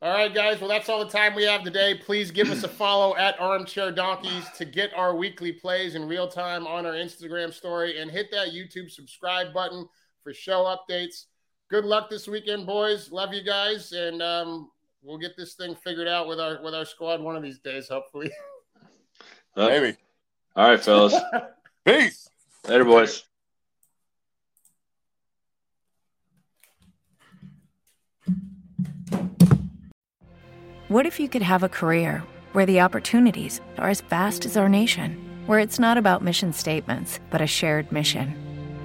All 0.00 0.12
right, 0.12 0.34
guys. 0.34 0.60
Well, 0.60 0.68
that's 0.68 0.88
all 0.88 1.04
the 1.04 1.10
time 1.10 1.34
we 1.34 1.44
have 1.44 1.62
today. 1.62 1.94
Please 1.94 2.30
give 2.30 2.50
us 2.50 2.62
a 2.62 2.68
follow 2.68 3.16
at 3.16 3.38
Armchair 3.40 3.90
Donkeys 3.92 4.48
to 4.56 4.64
get 4.64 4.92
our 4.94 5.16
weekly 5.16 5.52
plays 5.52 5.96
in 5.96 6.06
real 6.06 6.28
time 6.28 6.66
on 6.66 6.86
our 6.86 6.92
Instagram 6.92 7.52
story 7.52 8.00
and 8.00 8.10
hit 8.10 8.30
that 8.30 8.48
YouTube 8.48 8.90
subscribe 8.90 9.52
button 9.52 9.88
for 10.22 10.32
show 10.32 10.64
updates 10.64 11.26
good 11.72 11.84
luck 11.86 12.10
this 12.10 12.28
weekend, 12.28 12.66
boys. 12.66 13.10
Love 13.10 13.32
you 13.32 13.42
guys, 13.42 13.92
and 13.92 14.20
um, 14.20 14.70
we'll 15.02 15.16
get 15.16 15.38
this 15.38 15.54
thing 15.54 15.74
figured 15.74 16.06
out 16.06 16.28
with 16.28 16.38
our 16.38 16.62
with 16.62 16.74
our 16.74 16.84
squad 16.84 17.20
one 17.20 17.34
of 17.34 17.42
these 17.42 17.58
days, 17.58 17.88
hopefully. 17.88 18.30
Uh, 19.56 19.68
Maybe. 19.68 19.96
All 20.54 20.68
right, 20.68 20.80
fellas. 20.82 21.14
Peace. 21.84 22.28
Later, 22.66 22.84
boys. 22.84 23.24
What 30.88 31.04
if 31.04 31.20
you 31.20 31.28
could 31.28 31.42
have 31.42 31.62
a 31.62 31.68
career 31.68 32.22
where 32.52 32.64
the 32.64 32.80
opportunities 32.80 33.60
are 33.76 33.88
as 33.90 34.00
vast 34.02 34.46
as 34.46 34.56
our 34.56 34.70
nation, 34.70 35.42
where 35.46 35.58
it's 35.58 35.78
not 35.78 35.98
about 35.98 36.22
mission 36.22 36.52
statements, 36.52 37.20
but 37.30 37.40
a 37.40 37.46
shared 37.46 37.92
mission? 37.92 38.51